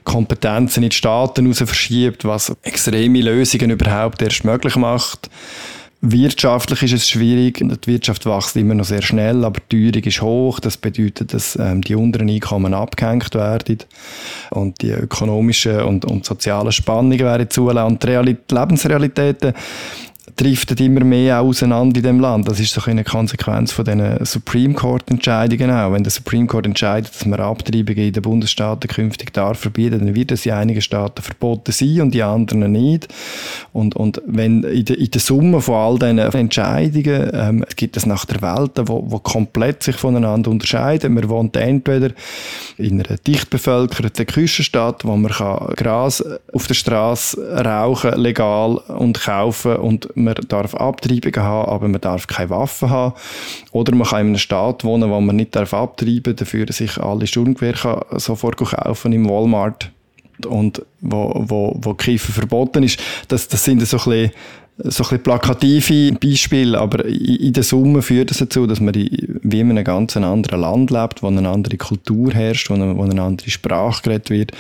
Kompetenzen 0.05 0.83
in 0.83 0.91
die 0.91 0.97
Staaten 0.97 1.47
heraus 1.47 1.57
verschiebt, 1.61 2.27
was 2.27 2.53
extreme 2.61 3.23
Lösungen 3.23 3.71
überhaupt 3.71 4.21
erst 4.21 4.45
möglich 4.45 4.77
macht. 4.77 5.31
Wirtschaftlich 6.03 6.83
ist 6.85 6.93
es 6.95 7.11
schwierig. 7.11 7.59
Die 7.59 7.87
Wirtschaft 7.87 8.25
wächst 8.25 8.57
immer 8.57 8.75
noch 8.75 8.87
sehr 8.87 9.03
schnell, 9.03 9.45
aber 9.45 9.61
die 9.71 9.91
Teuerung 9.91 10.09
ist 10.09 10.23
hoch. 10.23 10.59
Das 10.59 10.79
bedeutet, 10.79 11.35
dass 11.35 11.57
ähm, 11.57 11.83
die 11.83 11.95
unteren 11.95 12.31
Einkommen 12.31 12.73
abgehängt 12.73 13.35
werden 13.35 13.81
und 14.51 14.81
die 14.81 14.93
ökonomischen 14.93 15.83
und, 15.83 16.07
und 16.07 16.25
sozialen 16.25 16.73
Spannungen 16.73 17.19
werden 17.19 17.51
zulassen. 17.51 17.87
Und 17.87 18.03
die, 18.03 18.37
Lebensrealitäten 18.55 19.53
driftet 20.37 20.81
immer 20.81 21.05
mehr 21.05 21.41
auseinander 21.41 21.99
in 21.99 22.03
dem 22.03 22.21
Land. 22.21 22.49
Das 22.49 22.61
ist 22.61 22.73
so 22.73 22.81
eine 22.85 23.05
Konsequenz 23.05 23.73
von 23.73 23.85
den 23.85 24.25
Supreme 24.25 24.75
Court 24.75 25.11
Entscheidungen 25.11 25.71
auch. 25.71 25.93
Wenn 25.93 26.03
der 26.03 26.11
Supreme 26.11 26.47
Court 26.47 26.67
entscheidet, 26.67 27.15
dass 27.15 27.27
man 27.27 27.41
Abtreibungen 27.41 28.07
in 28.07 28.13
den 28.13 28.23
Bundesstaaten 28.23 28.89
künftig 28.89 29.33
darf 29.33 29.59
verbieten, 29.59 29.99
dann 29.99 30.15
wird 30.15 30.33
es 30.33 30.47
in 30.47 30.53
einigen 30.53 30.83
Staaten 30.83 31.23
verboten 31.23 31.73
sein 31.73 32.01
und 32.01 32.15
die 32.15 32.23
anderen 32.23 32.73
nicht. 32.73 33.09
Und, 33.73 33.97
und 33.97 34.23
wenn 34.27 34.63
in 34.65 34.85
der, 34.85 34.99
in 34.99 35.11
der 35.11 35.21
Summe 35.21 35.61
von 35.61 35.75
all 35.75 35.99
diesen 35.99 36.19
Entscheidungen 36.19 37.31
ähm, 37.33 37.65
gibt 37.77 37.97
es 37.97 38.07
nach 38.07 38.25
der 38.25 38.43
Welt, 38.43 38.73
wo, 38.85 39.05
wo 39.07 39.19
komplett 39.19 39.83
sich 39.83 39.97
voneinander 39.97 40.51
unterscheiden. 40.51 41.15
Man 41.15 41.29
wohnt 41.29 41.57
entweder 41.57 42.11
in 42.77 43.01
einer 43.01 43.17
dicht 43.19 43.51
bevölkerten 43.51 44.27
Küstenstadt, 44.27 45.05
wo 45.05 45.17
man 45.17 45.33
kann 45.33 45.75
Gras 45.77 46.25
auf 46.53 46.67
der 46.67 46.75
Straße 46.75 47.65
rauchen 47.65 48.13
legal 48.21 48.77
und 48.77 49.21
kaufen 49.21 49.77
und 49.77 50.17
man 50.21 50.35
darf 50.49 50.75
Abtreibungen 50.75 51.43
haben, 51.43 51.69
aber 51.71 51.89
man 51.89 52.01
darf 52.01 52.27
keine 52.27 52.51
Waffen 52.51 52.91
haben. 52.91 53.15
Oder 53.73 53.95
man 53.95 54.07
kann 54.07 54.21
in 54.21 54.27
einem 54.29 54.39
Staat 54.39 54.85
wohnen, 54.85 55.11
wo 55.11 55.21
man 55.21 55.37
nicht 55.37 55.55
darf 55.55 55.75
abtreiben, 55.75 56.37
dafür 56.37 56.71
sich 56.73 56.99
alle 56.99 57.27
Sturmgewehr 57.27 58.05
sofort 58.17 58.57
kaufen 58.57 59.13
im 59.13 59.29
Walmart 59.29 59.91
und 60.47 60.83
wo, 61.01 61.45
wo, 61.47 61.77
wo 61.81 61.95
Kiffen 61.95 62.35
verboten 62.35 62.83
ist. 62.83 63.01
Das, 63.29 63.49
das 63.49 63.65
sind 63.65 63.87
so 63.87 63.99
ein 63.99 64.05
bisschen 64.05 64.31
so 64.83 65.05
ein 65.11 65.23
plakative 65.23 66.13
Beispiele, 66.13 66.79
aber 66.79 67.05
in 67.05 67.53
der 67.53 67.63
Summe 67.63 68.03
führt 68.03 68.31
das 68.31 68.39
dazu, 68.39 68.67
dass 68.67 68.81
man 68.81 68.95
wie 68.95 69.61
in 69.61 69.71
einem 69.71 69.85
ganz 69.85 70.17
anderen 70.17 70.61
Land 70.61 70.91
lebt, 70.91 71.23
wo 71.23 71.27
eine 71.27 71.49
andere 71.49 71.77
Kultur 71.77 72.33
herrscht, 72.33 72.71
wo 72.71 72.75
eine, 72.75 72.97
wo 72.97 73.03
eine 73.03 73.21
andere 73.21 73.51
Sprache 73.51 74.03
geredet 74.03 74.31
wird. 74.31 74.53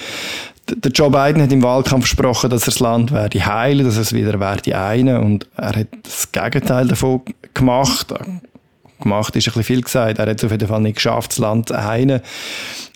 Der 0.76 0.92
Joe 0.92 1.10
Biden 1.10 1.42
hat 1.42 1.52
im 1.52 1.62
Wahlkampf 1.62 2.06
versprochen, 2.06 2.50
dass 2.50 2.62
er 2.62 2.72
das 2.72 2.80
Land 2.80 3.12
werde 3.12 3.44
heilen, 3.44 3.84
dass 3.84 3.96
es 3.96 4.12
wieder 4.12 4.38
werde 4.40 4.78
eine 4.78 5.20
und 5.20 5.46
er 5.56 5.76
hat 5.76 5.88
das 6.02 6.30
Gegenteil 6.32 6.88
davon 6.88 7.22
gemacht. 7.54 8.14
Gemacht 9.00 9.34
ist 9.34 9.48
ein 9.48 9.52
bisschen 9.52 9.64
viel 9.64 9.80
gesagt. 9.82 10.18
Er 10.18 10.26
hat 10.26 10.38
es 10.38 10.44
auf 10.44 10.50
jeden 10.50 10.68
Fall 10.68 10.80
nicht 10.80 10.96
geschafft, 10.96 11.32
das 11.32 11.38
Land 11.38 11.68
zu 11.68 11.82
heilen 11.82 12.20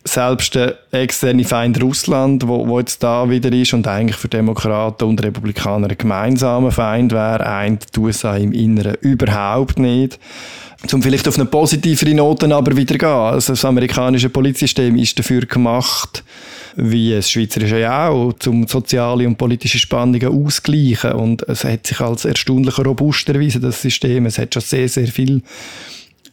selbst 0.06 0.54
der 0.54 0.76
externe 0.92 1.44
Feind 1.44 1.82
Russland, 1.82 2.46
wo, 2.46 2.68
wo 2.68 2.78
jetzt 2.78 3.02
da 3.02 3.28
wieder 3.30 3.50
ist 3.50 3.72
und 3.72 3.88
eigentlich 3.88 4.16
für 4.16 4.28
Demokraten 4.28 5.04
und 5.04 5.22
Republikaner 5.22 5.88
ein 5.88 5.98
gemeinsamer 5.98 6.70
Feind 6.70 7.12
wäre, 7.12 7.46
eint 7.46 7.96
die 7.96 8.00
USA 8.00 8.36
im 8.36 8.52
Inneren 8.52 8.96
überhaupt 9.00 9.78
nicht. 9.78 10.18
Zum 10.86 11.02
vielleicht 11.02 11.26
auf 11.28 11.36
eine 11.36 11.46
positivere 11.46 12.14
Note 12.14 12.54
aber 12.54 12.76
wieder 12.76 12.98
gehen. 12.98 13.08
Also 13.08 13.52
das 13.52 13.64
amerikanische 13.64 14.28
Polizsystem 14.28 14.96
ist 14.96 15.18
dafür 15.18 15.46
gemacht, 15.46 16.22
wie 16.76 17.12
das 17.12 17.30
Schweizerische 17.30 17.78
ja 17.78 18.08
auch, 18.08 18.34
um 18.46 18.66
soziale 18.66 19.26
und 19.26 19.38
politische 19.38 19.78
Spannungen 19.78 20.28
auszugleichen. 20.28 21.12
Und 21.12 21.42
es 21.48 21.64
hat 21.64 21.86
sich 21.86 22.00
als 22.00 22.24
erstaunlich 22.24 22.78
robust 22.78 23.28
erwiesen, 23.28 23.62
das 23.62 23.80
System. 23.80 24.26
Es 24.26 24.38
hat 24.38 24.52
schon 24.52 24.62
sehr, 24.62 24.88
sehr 24.88 25.06
viel 25.06 25.42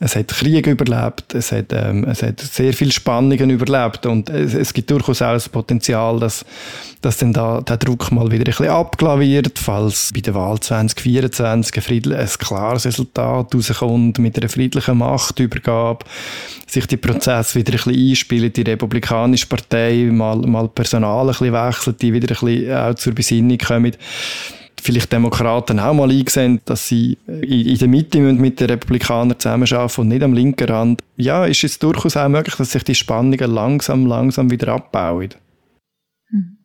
es 0.04 0.16
hat 0.16 0.30
Krieg 0.30 0.66
überlebt, 0.66 1.36
es 1.36 1.52
hat, 1.52 1.72
ähm, 1.74 2.06
es 2.06 2.24
hat 2.24 2.40
sehr 2.40 2.74
viele 2.74 2.92
Spannungen 2.92 3.52
überlebt 3.52 4.08
und 4.08 4.32
es, 4.32 4.56
es 4.56 4.74
gibt 4.74 4.90
durchaus 4.90 5.22
auch 5.22 5.34
das 5.34 5.48
Potenzial, 5.48 6.20
dass, 6.20 6.44
dass 7.02 7.18
dann 7.18 7.34
da 7.34 7.62
der 7.62 7.78
Druck 7.78 8.12
mal 8.12 8.32
wieder 8.32 8.42
ein 8.42 8.46
bisschen 8.46 9.20
wird, 9.20 9.60
falls 9.60 10.10
bei 10.12 10.22
der 10.22 10.34
Wahl 10.34 10.60
2024 10.60 12.08
ein, 12.08 12.14
ein 12.14 12.30
klares 12.40 12.86
Resultat 12.88 13.54
rauskommt 13.54 14.18
mit 14.18 14.40
einer 14.40 14.50
friedlichen 14.50 14.98
Machtübergabe, 14.98 16.04
sich 16.66 16.88
die 16.88 16.98
Prozesse 16.98 17.60
wieder 17.60 17.74
ein 17.74 17.78
bisschen 17.78 18.10
einspielen, 18.10 18.52
die 18.52 18.62
Republikanische 18.64 19.46
Partei 19.46 20.10
mal, 20.12 20.38
mal 20.38 20.68
Personal 20.68 21.28
ein 21.28 21.28
bisschen 21.28 21.54
wechselt, 21.54 22.02
die 22.02 22.12
wieder 22.12 22.36
ein 22.36 22.48
bisschen 22.48 22.76
auch 22.76 22.96
zur 22.96 23.14
Besinnung 23.14 23.60
kommen 23.60 23.94
vielleicht 24.82 25.12
Demokraten 25.12 25.80
auch 25.80 25.94
mal 25.94 26.10
eingesehen, 26.10 26.60
dass 26.65 26.88
sie 26.88 27.17
in 27.28 27.78
der 27.78 27.88
Mitte 27.88 28.20
mit 28.20 28.60
den 28.60 28.67
Republikanern 28.67 29.39
zusammenarbeiten 29.39 30.02
und 30.02 30.08
nicht 30.08 30.24
am 30.24 30.34
linken 30.34 30.67
Rand. 30.67 31.02
Ja, 31.17 31.46
ist 31.46 31.63
es 31.63 31.80
durchaus 31.80 32.17
auch 32.17 32.28
möglich, 32.28 32.56
dass 32.56 32.72
sich 32.72 32.84
die 32.84 32.96
Spannungen 32.96 33.52
langsam, 33.52 34.06
langsam 34.06 34.50
wieder 34.50 34.70
abbauen. 34.70 35.30
Hm. 36.30 36.58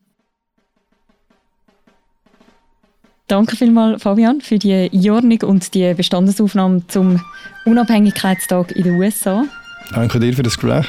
Danke 3.28 3.56
vielmals, 3.56 4.02
Fabian, 4.02 4.40
für 4.40 4.58
die 4.58 4.90
Einordnung 4.92 5.42
und 5.42 5.74
die 5.74 5.92
Bestandesaufnahme 5.94 6.86
zum 6.86 7.20
Unabhängigkeitstag 7.64 8.72
in 8.72 8.84
den 8.84 8.94
USA. 8.94 9.44
Danke 9.92 10.20
dir 10.20 10.32
für 10.32 10.42
das 10.42 10.58
Gespräch. 10.58 10.86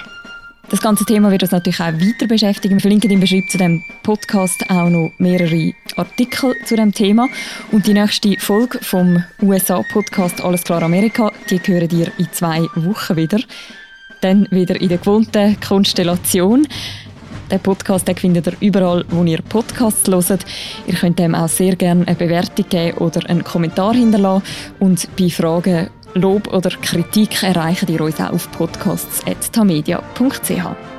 Das 0.70 0.82
ganze 0.82 1.06
Thema 1.06 1.32
wird 1.32 1.44
uns 1.44 1.54
natürlich 1.54 1.80
auch 1.80 1.94
weiter 1.94 2.28
beschäftigen. 2.28 2.76
Wir 2.76 2.82
verlinken 2.82 3.10
im 3.10 3.22
Beschreibung 3.22 3.50
zu 3.50 3.58
dem 3.58 3.84
Podcast 4.04 4.70
auch 4.70 4.90
noch 4.90 5.14
mehrere 5.18 5.72
Artikel 5.96 6.56
zu 6.66 6.76
dem 6.76 6.94
Thema. 6.94 7.30
Und 7.72 7.88
die 7.88 7.94
nächste 7.94 8.38
Folge 8.38 8.80
vom 8.82 9.24
USA-Podcast 9.42 10.44
Alles 10.44 10.64
klar 10.64 10.84
Amerika, 10.84 11.32
die 11.50 11.62
hören 11.66 11.90
ihr 11.98 12.12
in 12.18 12.28
zwei 12.34 12.68
Wochen 12.76 13.16
wieder. 13.16 13.40
Dann 14.20 14.46
wieder 14.52 14.76
in 14.82 14.90
der 14.90 14.98
gewohnten 14.98 15.58
Konstellation. 15.62 16.68
Den 17.50 17.62
Podcast 17.62 18.06
den 18.06 18.18
findet 18.18 18.48
ihr 18.48 18.58
überall, 18.60 19.06
wo 19.08 19.24
ihr 19.24 19.42
Podcasts 19.42 20.10
hört. 20.12 20.46
Ihr 20.86 20.96
könnt 20.96 21.18
dem 21.18 21.34
auch 21.34 21.48
sehr 21.48 21.78
gerne 21.78 22.06
eine 22.06 22.18
Bewertung 22.18 22.66
geben 22.68 22.98
oder 22.98 23.30
einen 23.30 23.46
Kommentar 23.46 23.94
hinterlassen. 23.94 24.44
Und 24.80 25.08
bei 25.16 25.30
Fragen 25.30 25.90
Lob 26.14 26.54
oder 26.54 26.70
Kritik 26.70 27.42
erreichen 27.44 27.90
ihr 27.90 28.02
uns 28.02 28.20
auch 28.20 28.34
auf 28.34 28.52
podcasts.tamedia.ch. 28.52 30.97